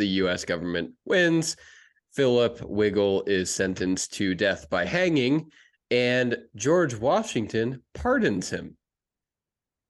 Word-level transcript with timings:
the 0.00 0.08
US 0.24 0.44
government 0.44 0.92
wins. 1.04 1.56
Philip 2.12 2.60
Wigle 2.62 3.22
is 3.26 3.54
sentenced 3.54 4.14
to 4.14 4.34
death 4.34 4.68
by 4.68 4.84
hanging, 4.84 5.50
and 5.90 6.36
George 6.56 6.96
Washington 6.96 7.82
pardons 7.94 8.50
him. 8.50 8.76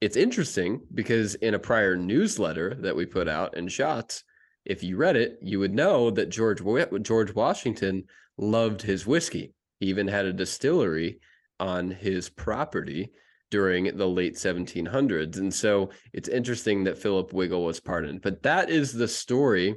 It's 0.01 0.17
interesting 0.17 0.81
because 0.93 1.37
in 1.37 1.55
a 1.55 1.59
prior 1.59 1.97
newsletter 1.97 2.75
that 2.81 2.97
we 2.97 3.07
put 3.07 3.29
out 3.29 3.57
in 3.57 3.69
shots, 3.69 4.25
if 4.67 4.83
you 4.83 4.97
read 4.97 5.17
it, 5.17 5.39
you 5.41 5.59
would 5.61 5.75
know 5.75 6.11
that 6.11 6.29
George 6.29 6.61
George 7.03 7.35
Washington 7.35 8.05
loved 8.37 8.83
his 8.83 9.07
whiskey. 9.07 9.55
He 9.79 9.87
even 9.87 10.09
had 10.09 10.27
a 10.27 10.33
distillery 10.33 11.21
on 11.59 11.91
his 11.91 12.29
property 12.29 13.13
during 13.51 13.97
the 13.97 14.09
late 14.09 14.35
1700s. 14.35 15.37
And 15.39 15.53
so 15.53 15.91
it's 16.13 16.29
interesting 16.29 16.85
that 16.85 16.99
Philip 16.99 17.33
Wigle 17.33 17.65
was 17.65 17.81
pardoned. 17.81 18.23
But 18.23 18.43
that 18.43 18.71
is 18.71 18.93
the 18.93 19.09
story. 19.09 19.77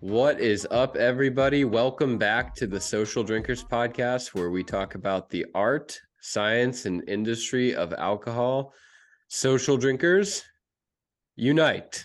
What 0.00 0.40
is 0.40 0.66
up, 0.72 0.96
everybody? 0.96 1.64
Welcome 1.64 2.18
back 2.18 2.56
to 2.56 2.66
the 2.66 2.80
Social 2.80 3.22
Drinkers 3.22 3.62
Podcast, 3.62 4.34
where 4.34 4.50
we 4.50 4.64
talk 4.64 4.96
about 4.96 5.30
the 5.30 5.46
art, 5.54 6.00
science, 6.20 6.86
and 6.86 7.08
industry 7.08 7.72
of 7.76 7.94
alcohol. 7.94 8.74
Social 9.28 9.76
drinkers, 9.76 10.42
unite. 11.36 12.04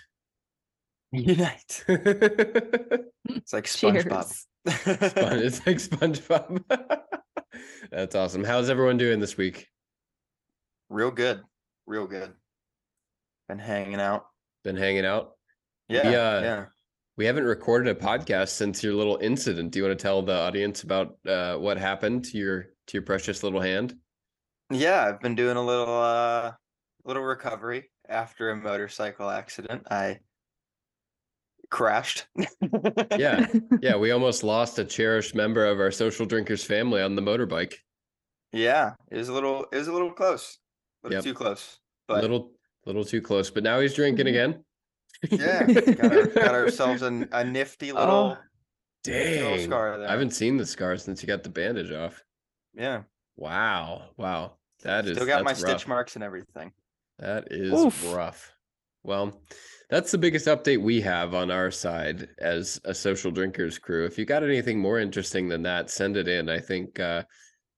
Unite. 1.11 1.85
it's 1.87 3.51
like 3.51 3.65
SpongeBob. 3.65 4.45
it's 4.85 5.65
like 5.67 5.77
SpongeBob. 5.77 6.63
That's 7.91 8.15
awesome. 8.15 8.43
How's 8.43 8.69
everyone 8.69 8.97
doing 8.97 9.19
this 9.19 9.37
week? 9.37 9.67
Real 10.89 11.11
good. 11.11 11.41
Real 11.85 12.07
good. 12.07 12.33
Been 13.47 13.59
hanging 13.59 14.01
out. 14.01 14.25
Been 14.63 14.75
hanging 14.75 15.05
out? 15.05 15.33
Yeah. 15.87 16.09
We, 16.09 16.15
uh, 16.15 16.41
yeah. 16.41 16.65
We 17.15 17.25
haven't 17.25 17.43
recorded 17.43 17.95
a 17.95 17.99
podcast 17.99 18.49
since 18.49 18.83
your 18.83 18.95
little 18.95 19.17
incident. 19.21 19.71
Do 19.71 19.79
you 19.79 19.85
want 19.85 19.97
to 19.97 20.01
tell 20.01 20.23
the 20.23 20.35
audience 20.35 20.81
about 20.81 21.17
uh, 21.27 21.57
what 21.57 21.77
happened 21.77 22.25
to 22.25 22.37
your 22.37 22.63
to 22.87 22.93
your 22.93 23.03
precious 23.03 23.43
little 23.43 23.61
hand? 23.61 23.95
Yeah, 24.71 25.05
I've 25.05 25.21
been 25.21 25.35
doing 25.35 25.57
a 25.57 25.63
little 25.63 25.93
uh 25.93 26.53
little 27.05 27.23
recovery 27.23 27.91
after 28.09 28.49
a 28.49 28.55
motorcycle 28.55 29.29
accident. 29.29 29.83
I 29.91 30.19
crashed. 31.69 32.27
yeah. 33.17 33.47
Yeah. 33.81 33.95
We 33.97 34.11
almost 34.11 34.43
lost 34.43 34.79
a 34.79 34.85
cherished 34.85 35.35
member 35.35 35.65
of 35.65 35.79
our 35.79 35.91
social 35.91 36.25
drinkers 36.25 36.63
family 36.63 37.01
on 37.01 37.15
the 37.15 37.21
motorbike. 37.21 37.73
Yeah. 38.51 38.93
It 39.11 39.17
was 39.17 39.29
a 39.29 39.33
little 39.33 39.65
it 39.71 39.77
was 39.77 39.87
a 39.87 39.93
little 39.93 40.11
close. 40.11 40.57
A 41.03 41.07
little 41.07 41.17
yep. 41.17 41.23
too 41.23 41.33
close. 41.33 41.79
But 42.07 42.19
a 42.19 42.21
little 42.21 42.51
little 42.85 43.05
too 43.05 43.21
close. 43.21 43.49
But 43.49 43.63
now 43.63 43.79
he's 43.79 43.93
drinking 43.93 44.27
mm-hmm. 44.27 44.51
again. 44.51 44.63
yeah. 45.31 45.63
Got, 45.93 46.13
our, 46.13 46.27
got 46.27 46.55
ourselves 46.55 47.01
an, 47.01 47.29
a 47.31 47.43
nifty 47.43 47.91
little, 47.91 48.37
oh, 48.37 48.37
dang. 49.03 49.43
Little 49.43 49.65
scar 49.65 49.97
there. 49.97 50.07
I 50.07 50.11
haven't 50.11 50.31
seen 50.31 50.57
the 50.57 50.65
scar 50.65 50.97
since 50.97 51.21
you 51.21 51.27
got 51.27 51.43
the 51.43 51.49
bandage 51.49 51.91
off. 51.91 52.23
Yeah. 52.73 53.03
Wow. 53.37 54.09
Wow. 54.17 54.53
That 54.83 55.05
is 55.05 55.15
still 55.15 55.27
got 55.27 55.43
my 55.43 55.51
rough. 55.51 55.59
stitch 55.59 55.87
marks 55.87 56.15
and 56.15 56.23
everything. 56.23 56.71
That 57.19 57.47
is 57.51 57.73
Oof. 57.73 58.13
rough. 58.13 58.51
Well, 59.03 59.39
that's 59.89 60.11
the 60.11 60.17
biggest 60.17 60.47
update 60.47 60.81
we 60.81 61.01
have 61.01 61.33
on 61.33 61.51
our 61.51 61.71
side 61.71 62.29
as 62.39 62.79
a 62.85 62.93
social 62.93 63.31
drinkers 63.31 63.77
crew. 63.77 64.05
If 64.05 64.17
you 64.17 64.25
got 64.25 64.43
anything 64.43 64.79
more 64.79 64.99
interesting 64.99 65.47
than 65.47 65.63
that, 65.63 65.89
send 65.89 66.17
it 66.17 66.27
in. 66.27 66.49
I 66.49 66.59
think 66.59 66.99
uh 66.99 67.23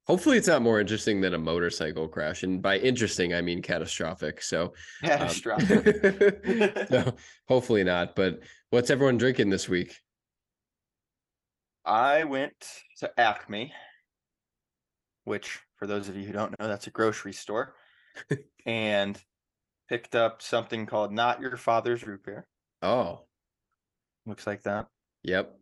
hopefully 0.07 0.37
it's 0.37 0.47
not 0.47 0.61
more 0.61 0.79
interesting 0.79 1.21
than 1.21 1.33
a 1.33 1.37
motorcycle 1.37 2.07
crash. 2.07 2.43
And 2.43 2.61
by 2.61 2.77
interesting, 2.77 3.33
I 3.33 3.41
mean 3.41 3.61
catastrophic. 3.61 4.41
So 4.41 4.73
um, 5.03 5.09
catastrophic. 5.09 6.43
Um, 6.47 6.87
no, 6.89 7.13
hopefully 7.47 7.83
not. 7.83 8.15
But 8.15 8.39
what's 8.69 8.89
everyone 8.89 9.17
drinking 9.17 9.49
this 9.49 9.67
week? 9.67 9.95
I 11.85 12.23
went 12.23 12.53
to 12.99 13.11
Acme, 13.19 13.73
which 15.25 15.59
for 15.77 15.87
those 15.87 16.09
of 16.09 16.17
you 16.17 16.25
who 16.25 16.33
don't 16.33 16.57
know, 16.59 16.67
that's 16.67 16.87
a 16.87 16.91
grocery 16.91 17.33
store. 17.33 17.75
and 18.65 19.21
picked 19.89 20.15
up 20.15 20.41
something 20.41 20.85
called 20.85 21.11
Not 21.11 21.41
Your 21.41 21.57
Father's 21.57 22.05
Root 22.05 22.23
Beer. 22.23 22.47
Oh. 22.81 23.21
Looks 24.25 24.45
like 24.45 24.63
that. 24.63 24.87
Yep. 25.23 25.53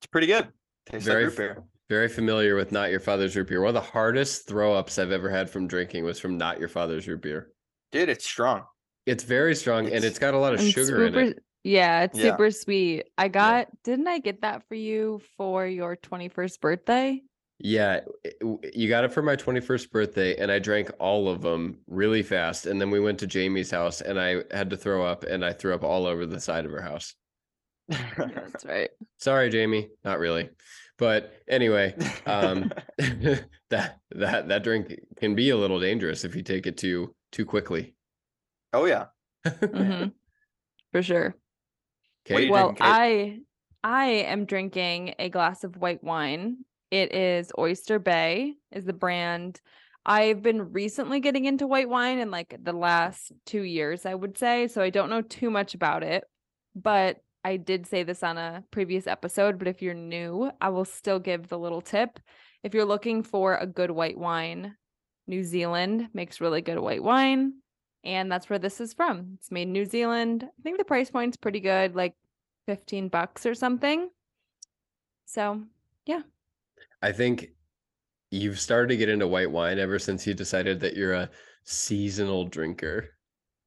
It's 0.00 0.06
pretty 0.06 0.26
good. 0.26 0.48
Tastes 0.86 1.06
very, 1.06 1.24
like 1.24 1.30
root 1.30 1.36
beer. 1.36 1.64
Very 1.88 2.08
familiar 2.08 2.54
with 2.54 2.72
Not 2.72 2.90
Your 2.90 3.00
Father's 3.00 3.36
Root 3.36 3.48
Beer. 3.48 3.60
One 3.60 3.68
of 3.68 3.74
the 3.74 3.90
hardest 3.90 4.46
throw 4.48 4.74
ups 4.74 4.98
I've 4.98 5.12
ever 5.12 5.28
had 5.28 5.50
from 5.50 5.66
drinking 5.66 6.04
was 6.04 6.18
from 6.18 6.38
Not 6.38 6.58
Your 6.58 6.68
Father's 6.68 7.06
Root 7.08 7.22
Beer. 7.22 7.52
Dude, 7.92 8.08
it's 8.08 8.24
strong. 8.24 8.64
It's 9.06 9.24
very 9.24 9.54
strong 9.54 9.86
it's, 9.86 9.94
and 9.96 10.04
it's 10.04 10.18
got 10.18 10.34
a 10.34 10.38
lot 10.38 10.54
of 10.54 10.60
sugar 10.60 10.84
super, 10.84 11.06
in 11.06 11.28
it. 11.28 11.42
Yeah, 11.64 12.02
it's 12.02 12.18
yeah. 12.18 12.30
super 12.30 12.50
sweet. 12.50 13.04
I 13.16 13.28
got, 13.28 13.68
yeah. 13.68 13.74
didn't 13.84 14.08
I 14.08 14.18
get 14.18 14.42
that 14.42 14.62
for 14.68 14.74
you 14.74 15.20
for 15.36 15.66
your 15.66 15.96
21st 15.96 16.60
birthday? 16.60 17.22
Yeah, 17.60 18.00
you 18.72 18.88
got 18.88 19.02
it 19.04 19.12
for 19.12 19.20
my 19.20 19.34
21st 19.34 19.90
birthday, 19.90 20.36
and 20.36 20.50
I 20.50 20.60
drank 20.60 20.90
all 21.00 21.28
of 21.28 21.42
them 21.42 21.78
really 21.88 22.22
fast. 22.22 22.66
And 22.66 22.80
then 22.80 22.90
we 22.90 23.00
went 23.00 23.18
to 23.18 23.26
Jamie's 23.26 23.72
house, 23.72 24.00
and 24.00 24.20
I 24.20 24.44
had 24.52 24.70
to 24.70 24.76
throw 24.76 25.04
up, 25.04 25.24
and 25.24 25.44
I 25.44 25.52
threw 25.52 25.74
up 25.74 25.82
all 25.82 26.06
over 26.06 26.24
the 26.24 26.40
side 26.40 26.64
of 26.64 26.70
her 26.70 26.82
house. 26.82 27.14
That's 27.88 28.64
right. 28.64 28.90
Sorry, 29.18 29.50
Jamie. 29.50 29.88
Not 30.04 30.20
really, 30.20 30.50
but 30.98 31.32
anyway, 31.48 31.96
um, 32.26 32.70
that 32.98 33.98
that 34.10 34.48
that 34.48 34.62
drink 34.62 34.94
can 35.16 35.34
be 35.34 35.50
a 35.50 35.56
little 35.56 35.80
dangerous 35.80 36.24
if 36.24 36.36
you 36.36 36.42
take 36.42 36.66
it 36.66 36.76
too 36.76 37.14
too 37.32 37.44
quickly. 37.44 37.94
Oh 38.72 38.84
yeah, 38.84 39.06
mm-hmm. 39.44 40.08
for 40.92 41.02
sure. 41.02 41.34
Okay. 42.30 42.50
Well, 42.50 42.76
I 42.78 43.40
I 43.82 44.06
am 44.06 44.44
drinking 44.44 45.14
a 45.18 45.28
glass 45.28 45.64
of 45.64 45.76
white 45.76 46.04
wine 46.04 46.58
it 46.90 47.14
is 47.14 47.52
Oyster 47.58 47.98
Bay 47.98 48.54
is 48.72 48.84
the 48.84 48.92
brand. 48.92 49.60
I've 50.06 50.42
been 50.42 50.72
recently 50.72 51.20
getting 51.20 51.44
into 51.44 51.66
white 51.66 51.88
wine 51.88 52.18
in 52.18 52.30
like 52.30 52.56
the 52.62 52.72
last 52.72 53.32
2 53.46 53.62
years, 53.62 54.06
I 54.06 54.14
would 54.14 54.38
say, 54.38 54.68
so 54.68 54.80
I 54.80 54.90
don't 54.90 55.10
know 55.10 55.22
too 55.22 55.50
much 55.50 55.74
about 55.74 56.02
it, 56.02 56.24
but 56.74 57.18
I 57.44 57.56
did 57.56 57.86
say 57.86 58.02
this 58.02 58.22
on 58.22 58.38
a 58.38 58.64
previous 58.70 59.06
episode, 59.06 59.58
but 59.58 59.68
if 59.68 59.80
you're 59.82 59.94
new, 59.94 60.50
I 60.60 60.70
will 60.70 60.84
still 60.84 61.18
give 61.18 61.48
the 61.48 61.58
little 61.58 61.80
tip. 61.80 62.18
If 62.62 62.74
you're 62.74 62.84
looking 62.84 63.22
for 63.22 63.56
a 63.56 63.66
good 63.66 63.90
white 63.90 64.18
wine, 64.18 64.76
New 65.26 65.44
Zealand 65.44 66.08
makes 66.14 66.40
really 66.40 66.62
good 66.62 66.78
white 66.78 67.02
wine, 67.02 67.54
and 68.02 68.32
that's 68.32 68.48
where 68.48 68.58
this 68.58 68.80
is 68.80 68.94
from. 68.94 69.34
It's 69.34 69.50
made 69.50 69.68
in 69.68 69.72
New 69.72 69.84
Zealand. 69.84 70.44
I 70.44 70.62
think 70.62 70.78
the 70.78 70.84
price 70.84 71.10
point's 71.10 71.36
pretty 71.36 71.60
good, 71.60 71.94
like 71.94 72.14
15 72.66 73.08
bucks 73.08 73.46
or 73.46 73.54
something. 73.54 74.08
So, 75.26 75.62
yeah, 76.06 76.22
I 77.02 77.12
think 77.12 77.50
you've 78.30 78.58
started 78.58 78.88
to 78.88 78.96
get 78.96 79.08
into 79.08 79.26
white 79.26 79.50
wine 79.50 79.78
ever 79.78 79.98
since 79.98 80.26
you 80.26 80.34
decided 80.34 80.80
that 80.80 80.96
you're 80.96 81.14
a 81.14 81.30
seasonal 81.64 82.44
drinker. 82.44 83.10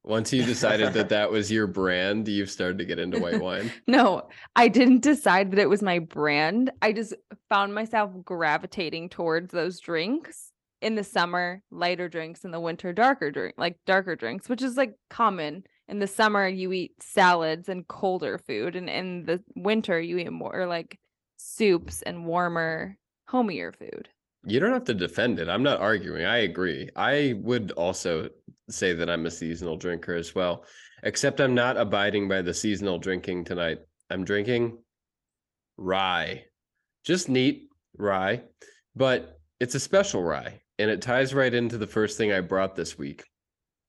Once 0.04 0.32
you 0.32 0.44
decided 0.44 0.92
that 0.92 1.08
that 1.10 1.30
was 1.30 1.50
your 1.50 1.68
brand, 1.68 2.26
you've 2.26 2.50
started 2.50 2.78
to 2.78 2.84
get 2.84 2.98
into 2.98 3.20
white 3.20 3.40
wine. 3.42 3.70
no, 3.86 4.28
I 4.56 4.66
didn't 4.68 5.02
decide 5.02 5.52
that 5.52 5.60
it 5.60 5.68
was 5.68 5.82
my 5.82 6.00
brand. 6.00 6.72
I 6.82 6.92
just 6.92 7.14
found 7.48 7.72
myself 7.74 8.10
gravitating 8.24 9.10
towards 9.10 9.52
those 9.52 9.78
drinks 9.78 10.50
in 10.80 10.96
the 10.96 11.04
summer, 11.04 11.62
lighter 11.70 12.08
drinks, 12.08 12.44
in 12.44 12.50
the 12.50 12.58
winter, 12.58 12.92
darker 12.92 13.30
drink, 13.30 13.54
like 13.56 13.78
darker 13.86 14.16
drinks, 14.16 14.48
which 14.48 14.62
is 14.62 14.76
like 14.76 14.94
common. 15.08 15.62
In 15.88 16.00
the 16.00 16.08
summer, 16.08 16.48
you 16.48 16.72
eat 16.72 17.00
salads 17.00 17.68
and 17.68 17.86
colder 17.86 18.38
food, 18.38 18.74
and 18.74 18.90
in 18.90 19.24
the 19.24 19.42
winter, 19.54 20.00
you 20.00 20.18
eat 20.18 20.32
more 20.32 20.66
like 20.66 20.98
soups 21.36 22.02
and 22.02 22.26
warmer 22.26 22.96
homier 23.32 23.72
food. 23.72 24.10
You 24.44 24.60
don't 24.60 24.74
have 24.74 24.84
to 24.84 24.94
defend 24.94 25.40
it. 25.40 25.48
I'm 25.48 25.62
not 25.62 25.80
arguing. 25.80 26.26
I 26.26 26.38
agree. 26.38 26.90
I 26.94 27.34
would 27.38 27.72
also 27.72 28.28
say 28.68 28.92
that 28.92 29.08
I'm 29.08 29.24
a 29.24 29.30
seasonal 29.30 29.78
drinker 29.78 30.14
as 30.14 30.34
well, 30.34 30.64
except 31.02 31.40
I'm 31.40 31.54
not 31.54 31.78
abiding 31.78 32.28
by 32.28 32.42
the 32.42 32.52
seasonal 32.52 32.98
drinking 32.98 33.44
tonight. 33.44 33.78
I'm 34.10 34.24
drinking 34.24 34.78
rye, 35.78 36.44
just 37.04 37.30
neat 37.30 37.70
rye, 37.96 38.42
but 38.94 39.40
it's 39.60 39.74
a 39.74 39.80
special 39.80 40.22
rye 40.22 40.60
and 40.78 40.90
it 40.90 41.00
ties 41.00 41.32
right 41.32 41.54
into 41.54 41.78
the 41.78 41.86
first 41.86 42.18
thing 42.18 42.32
I 42.32 42.40
brought 42.40 42.76
this 42.76 42.98
week. 42.98 43.24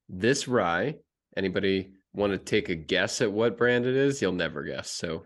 This 0.08 0.48
rye, 0.48 0.96
anybody 1.36 1.92
want 2.14 2.32
to 2.32 2.38
take 2.38 2.70
a 2.70 2.76
guess 2.76 3.20
at 3.20 3.32
what 3.32 3.58
brand 3.58 3.86
it 3.86 3.96
is? 3.96 4.22
You'll 4.22 4.32
never 4.32 4.64
guess. 4.64 4.90
So 4.90 5.26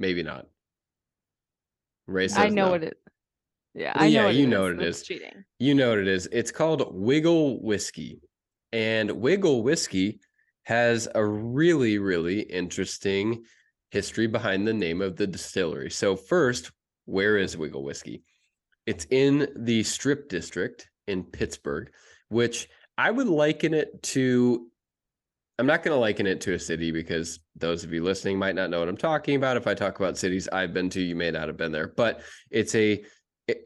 maybe 0.00 0.24
not. 0.24 0.46
Ray 2.08 2.28
I 2.34 2.48
know 2.48 2.64
no. 2.64 2.70
what 2.72 2.82
it 2.82 2.98
yeah, 3.74 3.92
I 3.94 4.06
yeah, 4.06 4.22
know 4.22 4.28
you 4.28 4.46
know 4.46 4.62
what 4.62 4.72
it 4.72 4.82
is. 4.82 5.02
Cheating. 5.02 5.44
You 5.58 5.74
know 5.74 5.90
what 5.90 5.98
it 5.98 6.08
is. 6.08 6.28
It's 6.32 6.50
called 6.50 6.94
Wigle 6.94 7.62
Whiskey, 7.62 8.20
and 8.72 9.10
Wigle 9.10 9.62
Whiskey 9.62 10.20
has 10.64 11.08
a 11.14 11.24
really, 11.24 11.98
really 11.98 12.40
interesting 12.40 13.44
history 13.90 14.26
behind 14.26 14.66
the 14.66 14.72
name 14.72 15.00
of 15.00 15.16
the 15.16 15.26
distillery. 15.26 15.90
So 15.90 16.16
first, 16.16 16.70
where 17.04 17.36
is 17.36 17.56
Wigle 17.56 17.82
Whiskey? 17.82 18.22
It's 18.86 19.06
in 19.10 19.48
the 19.56 19.82
Strip 19.82 20.28
District 20.28 20.88
in 21.06 21.24
Pittsburgh, 21.24 21.90
which 22.28 22.68
I 22.98 23.10
would 23.10 23.26
liken 23.26 23.74
it 23.74 24.02
to. 24.04 24.68
I'm 25.58 25.66
not 25.66 25.82
going 25.82 25.94
to 25.94 26.00
liken 26.00 26.26
it 26.26 26.40
to 26.42 26.54
a 26.54 26.58
city 26.58 26.90
because 26.90 27.38
those 27.54 27.84
of 27.84 27.92
you 27.92 28.02
listening 28.02 28.38
might 28.38 28.54
not 28.54 28.70
know 28.70 28.80
what 28.80 28.88
I'm 28.88 28.96
talking 28.96 29.36
about. 29.36 29.56
If 29.56 29.66
I 29.66 29.74
talk 29.74 30.00
about 30.00 30.16
cities 30.16 30.48
I've 30.50 30.72
been 30.72 30.90
to, 30.90 31.00
you 31.00 31.14
may 31.14 31.30
not 31.30 31.46
have 31.46 31.56
been 31.56 31.72
there, 31.72 31.88
but 31.88 32.22
it's 32.50 32.74
a 32.74 33.04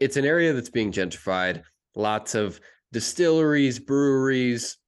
it's 0.00 0.17
an 0.17 0.25
area 0.25 0.53
that's 0.53 0.71
being 0.71 0.93
gentrified. 0.93 1.62
Lots 1.94 2.35
of 2.35 2.61
distilleries, 2.93 3.79
breweries, 3.79 4.79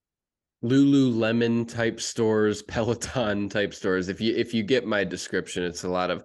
Lululemon 0.65 1.69
type 1.69 2.01
stores, 2.01 2.63
Peloton 2.69 3.49
type 3.49 3.75
stores. 3.75 4.09
If 4.09 4.21
you 4.21 4.35
if 4.37 4.55
you 4.55 4.63
get 4.63 4.87
my 4.87 5.05
description, 5.05 5.63
it's 5.63 5.85
a 5.85 5.89
lot 5.89 6.11
of 6.11 6.25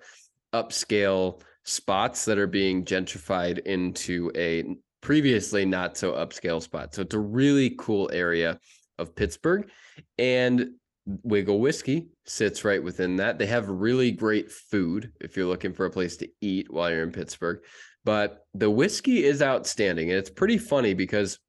upscale 0.54 1.42
spots 1.66 2.26
that 2.26 2.38
are 2.38 2.48
being 2.48 2.84
gentrified 2.84 3.60
into 3.60 4.32
a 4.36 4.76
previously 5.02 5.66
not 5.66 5.98
so 5.98 6.14
upscale 6.14 6.62
spot. 6.62 6.94
So 6.94 7.02
it's 7.02 7.16
a 7.16 7.20
really 7.20 7.76
cool 7.78 8.10
area 8.14 8.60
of 8.98 9.16
Pittsburgh 9.16 9.70
and 10.18 10.70
Wigle 11.06 11.60
Whiskey 11.60 12.08
sits 12.26 12.64
right 12.64 12.82
within 12.82 13.18
that. 13.18 13.38
They 13.38 13.46
have 13.48 13.68
really 13.68 14.12
great 14.12 14.52
food 14.52 15.12
if 15.20 15.36
you're 15.36 15.48
looking 15.48 15.74
for 15.74 15.86
a 15.86 15.92
place 15.92 16.16
to 16.18 16.30
eat 16.42 16.72
while 16.72 16.90
you're 16.90 17.04
in 17.04 17.12
Pittsburgh. 17.12 17.60
But 18.06 18.46
the 18.54 18.70
whiskey 18.70 19.24
is 19.24 19.42
outstanding 19.42 20.10
and 20.10 20.20
it's 20.20 20.30
pretty 20.30 20.58
funny 20.58 20.94
because 20.94 21.40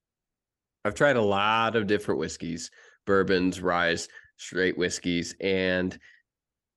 I've 0.85 0.95
tried 0.95 1.17
a 1.17 1.23
lot 1.23 1.77
of 1.77 1.87
different 1.87 2.21
whiskeys, 2.21 2.71
bourbons, 3.07 3.61
rye, 3.61 3.97
straight 4.37 4.77
whiskeys, 4.77 5.35
and 5.41 5.99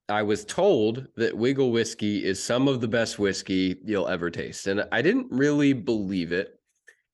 I 0.10 0.24
was 0.24 0.46
told 0.46 1.08
that 1.18 1.38
Wigle 1.38 1.72
whiskey 1.72 2.24
is 2.24 2.42
some 2.42 2.70
of 2.70 2.80
the 2.80 2.88
best 2.88 3.20
whiskey 3.20 3.78
you'll 3.84 4.08
ever 4.08 4.30
taste. 4.30 4.68
And 4.68 4.88
I 4.92 5.02
didn't 5.02 5.28
really 5.30 5.74
believe 5.74 6.32
it. 6.32 6.58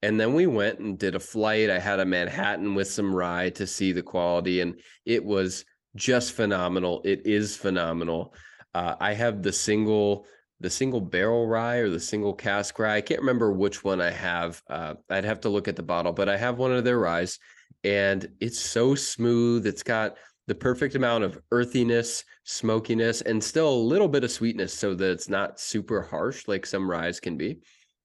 And 0.02 0.20
then 0.20 0.32
we 0.32 0.46
went 0.46 0.78
and 0.78 0.96
did 0.98 1.16
a 1.16 1.20
flight. 1.20 1.70
I 1.70 1.78
had 1.80 1.98
a 1.98 2.04
Manhattan 2.04 2.74
with 2.74 2.88
some 2.88 3.12
rye 3.12 3.50
to 3.50 3.66
see 3.66 3.90
the 3.90 4.02
quality, 4.02 4.60
and 4.60 4.78
it 5.06 5.24
was 5.24 5.64
just 5.96 6.32
phenomenal. 6.32 7.00
It 7.04 7.26
is 7.26 7.56
phenomenal. 7.56 8.34
Uh, 8.74 8.94
I 9.00 9.14
have 9.14 9.42
the 9.42 9.52
single 9.52 10.26
the 10.64 10.70
single 10.70 11.00
barrel 11.02 11.46
rye 11.46 11.76
or 11.76 11.90
the 11.90 12.00
single 12.00 12.32
cask 12.32 12.78
rye. 12.78 12.96
I 12.96 13.00
can't 13.02 13.20
remember 13.20 13.52
which 13.52 13.84
one 13.84 14.00
I 14.00 14.10
have. 14.10 14.62
Uh, 14.66 14.94
I'd 15.10 15.26
have 15.26 15.42
to 15.42 15.50
look 15.50 15.68
at 15.68 15.76
the 15.76 15.82
bottle, 15.82 16.10
but 16.10 16.26
I 16.26 16.38
have 16.38 16.56
one 16.56 16.72
of 16.72 16.84
their 16.84 16.98
ryes, 16.98 17.38
and 17.84 18.26
it's 18.40 18.58
so 18.58 18.94
smooth. 18.94 19.66
It's 19.66 19.82
got 19.82 20.16
the 20.46 20.54
perfect 20.54 20.94
amount 20.94 21.22
of 21.22 21.38
earthiness, 21.52 22.24
smokiness, 22.44 23.20
and 23.20 23.44
still 23.44 23.68
a 23.68 23.88
little 23.92 24.08
bit 24.08 24.24
of 24.24 24.30
sweetness, 24.30 24.72
so 24.72 24.94
that 24.94 25.10
it's 25.10 25.28
not 25.28 25.60
super 25.60 26.00
harsh 26.00 26.48
like 26.48 26.64
some 26.64 26.90
ryes 26.90 27.20
can 27.20 27.36
be. 27.36 27.60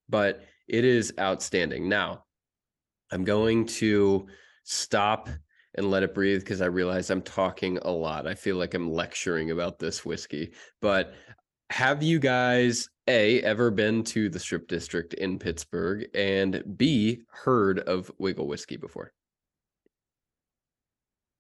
But 0.09 0.41
it 0.67 0.83
is 0.83 1.13
outstanding. 1.17 1.88
Now, 1.88 2.25
I'm 3.09 3.23
going 3.23 3.67
to 3.67 4.27
stop 4.65 5.29
and 5.75 5.89
let 5.89 6.03
it 6.03 6.13
breathe 6.13 6.41
because 6.41 6.61
I 6.61 6.65
realize 6.65 7.09
I'm 7.09 7.21
talking 7.21 7.77
a 7.83 7.91
lot. 7.91 8.27
I 8.27 8.35
feel 8.35 8.57
like 8.57 8.73
I'm 8.73 8.91
lecturing 8.91 9.51
about 9.51 9.79
this 9.79 10.03
whiskey, 10.03 10.51
but 10.81 11.13
have 11.69 12.01
you 12.01 12.19
guys 12.19 12.89
a 13.07 13.42
ever 13.42 13.71
been 13.71 14.04
to 14.04 14.30
the 14.30 14.39
strip 14.39 14.68
district 14.68 15.13
in 15.16 15.39
pittsburgh 15.39 16.07
and 16.13 16.63
b 16.77 17.21
heard 17.30 17.80
of 17.80 18.12
wigle 18.18 18.48
whiskey 18.48 18.77
before? 18.77 19.13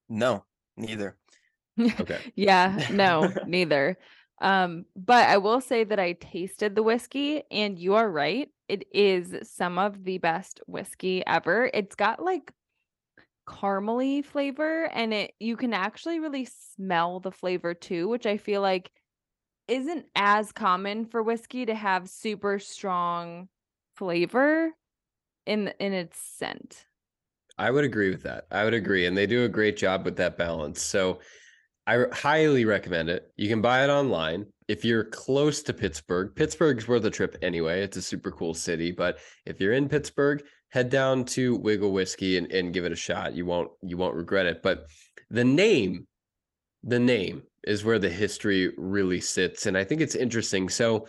No 0.07 0.45
neither. 0.77 1.17
Okay. 1.99 2.19
Yeah 2.35 2.87
no 2.91 3.33
neither. 3.47 3.97
Um 4.41 4.85
but 4.95 5.27
i 5.29 5.37
will 5.37 5.61
say 5.61 5.83
that 5.83 5.99
i 5.99 6.13
tasted 6.13 6.75
the 6.75 6.83
whiskey 6.83 7.43
and 7.51 7.77
you 7.79 7.95
are 7.95 8.09
right 8.09 8.49
it 8.67 8.85
is 8.93 9.49
some 9.49 9.79
of 9.79 10.03
the 10.03 10.17
best 10.19 10.61
whiskey 10.67 11.25
ever. 11.25 11.69
It's 11.73 11.95
got 11.95 12.21
like 12.23 12.51
caramely 13.47 14.23
flavor 14.23 14.85
and 14.93 15.11
it 15.13 15.33
you 15.39 15.57
can 15.57 15.73
actually 15.73 16.19
really 16.19 16.45
smell 16.45 17.19
the 17.19 17.31
flavor 17.31 17.73
too 17.73 18.07
which 18.07 18.27
i 18.27 18.37
feel 18.37 18.61
like 18.61 18.91
isn't 19.69 20.05
as 20.15 20.51
common 20.51 21.05
for 21.05 21.21
whiskey 21.21 21.65
to 21.65 21.75
have 21.75 22.09
super 22.09 22.59
strong 22.59 23.47
flavor 23.95 24.71
in 25.45 25.73
in 25.79 25.93
its 25.93 26.19
scent. 26.19 26.85
I 27.57 27.71
would 27.71 27.83
agree 27.83 28.09
with 28.09 28.23
that. 28.23 28.45
I 28.51 28.63
would 28.63 28.73
agree 28.73 29.05
and 29.05 29.17
they 29.17 29.27
do 29.27 29.43
a 29.43 29.49
great 29.49 29.77
job 29.77 30.05
with 30.05 30.15
that 30.17 30.37
balance. 30.37 30.81
So 30.81 31.19
I 31.85 32.05
highly 32.13 32.65
recommend 32.65 33.09
it. 33.09 33.31
You 33.35 33.49
can 33.49 33.61
buy 33.61 33.83
it 33.83 33.89
online. 33.89 34.45
If 34.67 34.85
you're 34.85 35.05
close 35.05 35.63
to 35.63 35.73
Pittsburgh, 35.73 36.33
Pittsburgh's 36.35 36.87
worth 36.87 37.03
a 37.03 37.09
trip 37.09 37.35
anyway. 37.41 37.81
It's 37.81 37.97
a 37.97 38.01
super 38.01 38.31
cool 38.31 38.53
city, 38.53 38.91
but 38.91 39.17
if 39.45 39.59
you're 39.59 39.73
in 39.73 39.89
Pittsburgh, 39.89 40.43
head 40.69 40.89
down 40.89 41.25
to 41.25 41.55
Wigle 41.55 41.91
Whiskey 41.91 42.37
and, 42.37 42.51
and 42.51 42.73
give 42.73 42.85
it 42.85 42.91
a 42.91 42.95
shot. 42.95 43.33
You 43.33 43.45
won't 43.45 43.71
you 43.81 43.97
won't 43.97 44.15
regret 44.15 44.45
it. 44.45 44.61
But 44.61 44.85
the 45.29 45.43
name, 45.43 46.07
the 46.83 46.99
name 46.99 47.43
is 47.63 47.83
where 47.83 47.99
the 47.99 48.09
history 48.09 48.73
really 48.77 49.21
sits. 49.21 49.65
And 49.65 49.77
I 49.77 49.83
think 49.83 50.01
it's 50.01 50.15
interesting. 50.15 50.69
So 50.69 51.07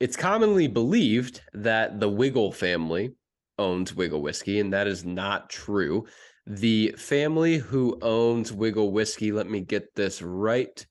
it's 0.00 0.16
commonly 0.16 0.68
believed 0.68 1.42
that 1.54 2.00
the 2.00 2.08
Wigle 2.08 2.52
family 2.52 3.12
owns 3.58 3.94
Wigle 3.94 4.22
Whiskey, 4.22 4.60
and 4.60 4.72
that 4.72 4.86
is 4.86 5.04
not 5.04 5.50
true. 5.50 6.06
The 6.46 6.94
family 6.96 7.58
who 7.58 7.98
owns 8.02 8.52
Wigle 8.52 8.92
Whiskey, 8.92 9.32
let 9.32 9.48
me 9.48 9.60
get 9.60 9.94
this 9.94 10.22
right, 10.22 10.84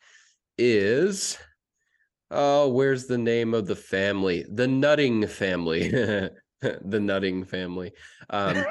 is 0.57 1.37
oh, 2.29 2.69
where's 2.69 3.07
the 3.07 3.17
name 3.17 3.53
of 3.53 3.67
the 3.67 3.75
family? 3.75 4.45
The 4.49 4.67
Nutting 4.67 5.27
family. 5.27 5.91
the 6.81 6.99
nutting 6.99 7.43
family. 7.43 7.91
Um, 8.29 8.53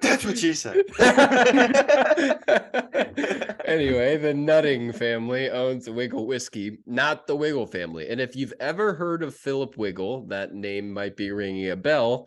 That's 0.00 0.24
what 0.24 0.38
she 0.38 0.54
said. 0.54 0.76
anyway, 3.64 4.16
the 4.16 4.34
nutting 4.34 4.92
family 4.92 5.50
owns 5.50 5.88
Wigle 5.88 6.26
Whiskey, 6.26 6.78
not 6.84 7.28
the 7.28 7.36
Wigle 7.36 7.66
family. 7.66 8.08
And 8.08 8.20
if 8.20 8.34
you've 8.34 8.54
ever 8.58 8.94
heard 8.94 9.22
of 9.22 9.36
Philip 9.36 9.76
Wigle, 9.76 10.26
that 10.26 10.52
name 10.52 10.92
might 10.92 11.16
be 11.16 11.30
ringing 11.30 11.70
a 11.70 11.76
bell 11.76 12.26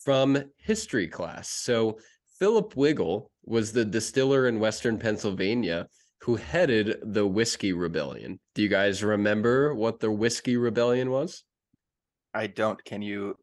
from 0.00 0.42
history 0.56 1.06
class. 1.06 1.48
So, 1.48 1.98
Philip 2.40 2.76
Wigle 2.76 3.30
was 3.44 3.72
the 3.72 3.84
distiller 3.84 4.48
in 4.48 4.58
Western 4.58 4.98
Pennsylvania 4.98 5.86
who 6.22 6.36
headed 6.36 6.98
the 7.02 7.26
Whiskey 7.26 7.72
Rebellion. 7.72 8.38
Do 8.54 8.62
you 8.62 8.68
guys 8.68 9.02
remember 9.02 9.74
what 9.74 9.98
the 9.98 10.10
Whiskey 10.10 10.56
Rebellion 10.56 11.10
was? 11.10 11.42
I 12.32 12.46
don't. 12.46 12.82
Can 12.84 13.02
you 13.02 13.36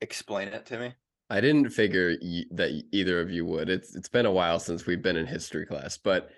explain 0.00 0.48
it 0.48 0.64
to 0.66 0.78
me? 0.78 0.94
I 1.28 1.40
didn't 1.40 1.70
figure 1.70 2.16
y- 2.22 2.44
that 2.52 2.82
either 2.92 3.20
of 3.20 3.30
you 3.30 3.44
would. 3.44 3.68
It's 3.68 3.94
it's 3.94 4.08
been 4.08 4.26
a 4.26 4.32
while 4.32 4.58
since 4.58 4.86
we've 4.86 5.02
been 5.02 5.16
in 5.16 5.26
history 5.26 5.66
class, 5.66 5.98
but 5.98 6.30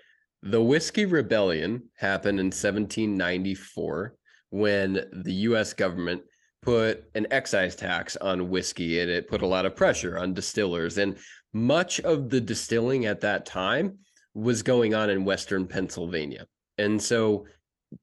the 0.43 0.61
Whiskey 0.61 1.05
Rebellion 1.05 1.83
happened 1.97 2.39
in 2.39 2.47
1794 2.47 4.15
when 4.49 5.05
the 5.23 5.33
US 5.33 5.73
government 5.73 6.21
put 6.61 7.05
an 7.15 7.27
excise 7.31 7.75
tax 7.75 8.17
on 8.17 8.49
whiskey 8.49 8.99
and 8.99 9.09
it 9.09 9.27
put 9.27 9.41
a 9.41 9.47
lot 9.47 9.65
of 9.65 9.75
pressure 9.75 10.17
on 10.17 10.33
distillers 10.33 10.97
and 10.97 11.17
much 11.53 11.99
of 12.01 12.29
the 12.29 12.41
distilling 12.41 13.05
at 13.05 13.21
that 13.21 13.45
time 13.45 13.97
was 14.37 14.61
going 14.61 14.93
on 14.93 15.09
in 15.09 15.25
Western 15.25 15.65
Pennsylvania. 15.65 16.45
And 16.77 17.01
so 17.01 17.47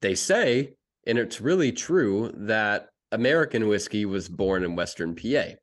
they 0.01 0.17
say, 0.17 0.75
and 1.07 1.17
it's 1.17 1.41
really 1.41 1.71
true, 1.71 2.33
that 2.35 2.89
American 3.13 3.69
whiskey 3.69 4.05
was 4.05 4.29
born 4.29 4.65
in 4.65 4.75
Western 4.75 5.15
PA. 5.15 5.55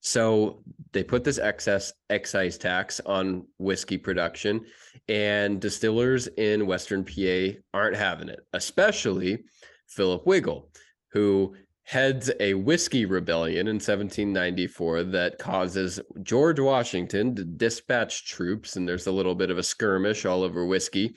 So 0.00 0.64
they 0.92 1.04
put 1.04 1.22
this 1.22 1.38
excess 1.38 1.92
excise 2.08 2.58
tax 2.58 3.00
on 3.06 3.46
whiskey 3.58 3.98
production, 3.98 4.64
and 5.08 5.60
distillers 5.60 6.26
in 6.26 6.66
Western 6.66 7.04
PA 7.04 7.58
aren't 7.72 7.96
having 7.96 8.28
it, 8.28 8.40
especially 8.52 9.44
Philip 9.86 10.26
Wigle, 10.26 10.70
who 11.12 11.54
heads 11.90 12.30
a 12.38 12.54
whiskey 12.54 13.04
rebellion 13.04 13.66
in 13.66 13.74
1794 13.74 15.02
that 15.02 15.40
causes 15.40 15.98
George 16.22 16.60
Washington 16.60 17.34
to 17.34 17.42
dispatch 17.42 18.26
troops, 18.26 18.76
and 18.76 18.88
there's 18.88 19.08
a 19.08 19.12
little 19.12 19.34
bit 19.34 19.50
of 19.50 19.58
a 19.58 19.62
skirmish 19.64 20.24
all 20.24 20.44
over 20.44 20.64
whiskey, 20.64 21.16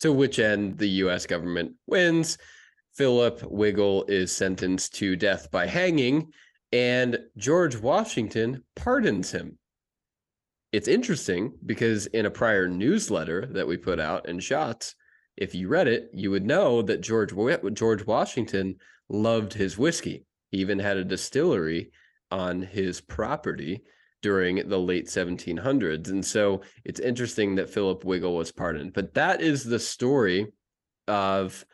to 0.00 0.12
which 0.12 0.38
end 0.38 0.76
the 0.76 0.88
US 1.04 1.24
government 1.24 1.72
wins. 1.86 2.36
Philip 2.92 3.42
Wigle 3.50 4.04
is 4.08 4.30
sentenced 4.30 4.94
to 4.96 5.16
death 5.16 5.50
by 5.50 5.66
hanging, 5.66 6.30
and 6.70 7.18
George 7.38 7.78
Washington 7.78 8.62
pardons 8.76 9.32
him. 9.32 9.56
It's 10.70 10.86
interesting 10.86 11.54
because 11.64 12.04
in 12.08 12.26
a 12.26 12.30
prior 12.30 12.68
newsletter 12.68 13.46
that 13.52 13.66
we 13.66 13.78
put 13.78 13.98
out 13.98 14.28
in 14.28 14.38
Shots, 14.38 14.94
if 15.38 15.54
you 15.54 15.68
read 15.68 15.88
it, 15.88 16.10
you 16.12 16.30
would 16.30 16.44
know 16.44 16.82
that 16.82 17.00
George 17.00 17.32
George 17.72 18.04
Washington 18.04 18.76
loved 19.10 19.52
his 19.52 19.76
whiskey. 19.76 20.24
He 20.50 20.58
even 20.58 20.78
had 20.78 20.96
a 20.96 21.04
distillery 21.04 21.90
on 22.30 22.62
his 22.62 23.00
property 23.00 23.82
during 24.22 24.68
the 24.68 24.78
late 24.78 25.06
1700s. 25.06 26.08
And 26.08 26.24
so 26.24 26.62
it's 26.84 27.00
interesting 27.00 27.54
that 27.56 27.70
Philip 27.70 28.04
Wigle 28.04 28.36
was 28.36 28.52
pardoned. 28.52 28.92
But 28.92 29.14
that 29.14 29.40
is 29.40 29.64
the 29.64 29.78
story 29.78 30.46
of 31.08 31.64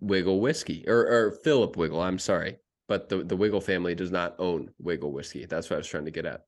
Wigle 0.00 0.40
whiskey 0.40 0.84
or, 0.88 1.06
or 1.06 1.38
Philip 1.44 1.76
Wigle, 1.76 2.00
I'm 2.00 2.18
sorry, 2.18 2.56
but 2.86 3.08
the, 3.08 3.24
the 3.24 3.36
Wigle 3.36 3.60
family 3.60 3.94
does 3.94 4.10
not 4.10 4.36
own 4.38 4.70
Wigle 4.78 5.12
whiskey. 5.12 5.44
That's 5.44 5.68
what 5.68 5.76
I 5.76 5.78
was 5.78 5.88
trying 5.88 6.06
to 6.06 6.10
get 6.10 6.26
at. 6.26 6.42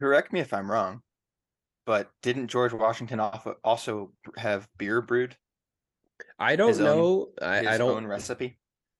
Correct 0.00 0.32
me 0.32 0.40
if 0.40 0.52
I'm 0.52 0.70
wrong, 0.70 1.02
but 1.86 2.10
didn't 2.22 2.48
George 2.48 2.72
Washington 2.72 3.20
also 3.20 4.12
have 4.36 4.68
beer 4.78 5.00
brewed? 5.00 5.36
I 6.38 6.56
don't 6.56 6.78
know. 6.78 7.28
Own, 7.40 7.48
I, 7.48 7.74
I 7.74 7.78
don't 7.78 7.96
own 7.96 8.06
recipe. 8.06 8.58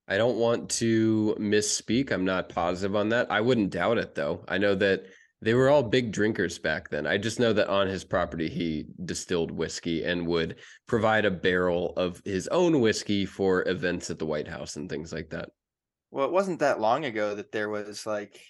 I 0.09 0.17
don't 0.17 0.37
want 0.37 0.71
to 0.71 1.37
misspeak. 1.39 2.13
I'm 2.13 2.25
not 2.25 2.49
positive 2.49 2.95
on 2.95 3.09
that. 3.11 3.31
I 3.31 3.41
wouldn't 3.41 3.71
doubt 3.71 3.99
it 3.99 4.15
though. 4.15 4.45
I 4.49 4.59
know 4.59 4.75
that 4.77 5.07
they 5.43 5.55
were 5.55 5.69
all 5.69 5.83
big 5.83 6.13
drinkers 6.13 6.59
back 6.59 6.89
then. 6.89 7.07
I 7.07 7.19
just 7.19 7.41
know 7.41 7.53
that 7.53 7.69
on 7.69 7.89
his 7.89 8.05
property 8.05 8.49
he 8.49 8.87
distilled 9.05 9.51
whiskey 9.51 10.05
and 10.05 10.27
would 10.27 10.57
provide 10.87 11.25
a 11.25 11.31
barrel 11.31 11.93
of 11.97 12.23
his 12.25 12.49
own 12.49 12.81
whiskey 12.81 13.27
for 13.27 13.69
events 13.69 14.11
at 14.11 14.19
the 14.19 14.27
White 14.27 14.49
House 14.49 14.77
and 14.77 14.89
things 14.89 15.13
like 15.13 15.31
that. 15.31 15.51
Well, 16.11 16.27
it 16.27 16.33
wasn't 16.33 16.61
that 16.61 16.81
long 16.81 17.05
ago 17.05 17.35
that 17.35 17.53
there 17.53 17.69
was 17.69 18.07
like 18.07 18.41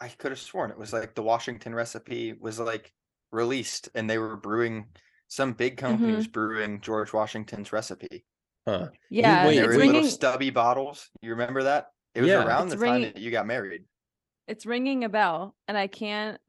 I 0.00 0.08
could 0.08 0.32
have 0.32 0.40
sworn 0.40 0.70
it 0.70 0.78
was 0.78 0.92
like 0.92 1.14
the 1.14 1.22
Washington 1.22 1.74
recipe 1.74 2.32
was 2.32 2.58
like 2.58 2.92
released 3.30 3.88
and 3.94 4.08
they 4.08 4.18
were 4.18 4.36
brewing 4.36 4.86
some 5.28 5.52
big 5.52 5.76
company 5.76 6.08
mm-hmm. 6.08 6.16
was 6.16 6.28
brewing 6.28 6.80
George 6.80 7.12
Washington's 7.12 7.72
recipe. 7.72 8.24
Huh. 8.66 8.88
Yeah, 9.10 9.46
Wait, 9.46 9.56
they 9.56 9.62
were 9.62 9.70
ringing... 9.70 9.92
little 9.92 10.08
stubby 10.08 10.50
bottles. 10.50 11.10
You 11.22 11.30
remember 11.30 11.64
that? 11.64 11.88
It 12.14 12.22
was 12.22 12.30
yeah. 12.30 12.44
around 12.44 12.66
it's 12.66 12.74
the 12.74 12.80
ringing... 12.80 13.02
time 13.02 13.12
that 13.14 13.20
you 13.20 13.30
got 13.30 13.46
married. 13.46 13.82
It's 14.48 14.66
ringing 14.66 15.04
a 15.04 15.08
bell, 15.08 15.54
and 15.68 15.76
I 15.76 15.86
can't. 15.86 16.40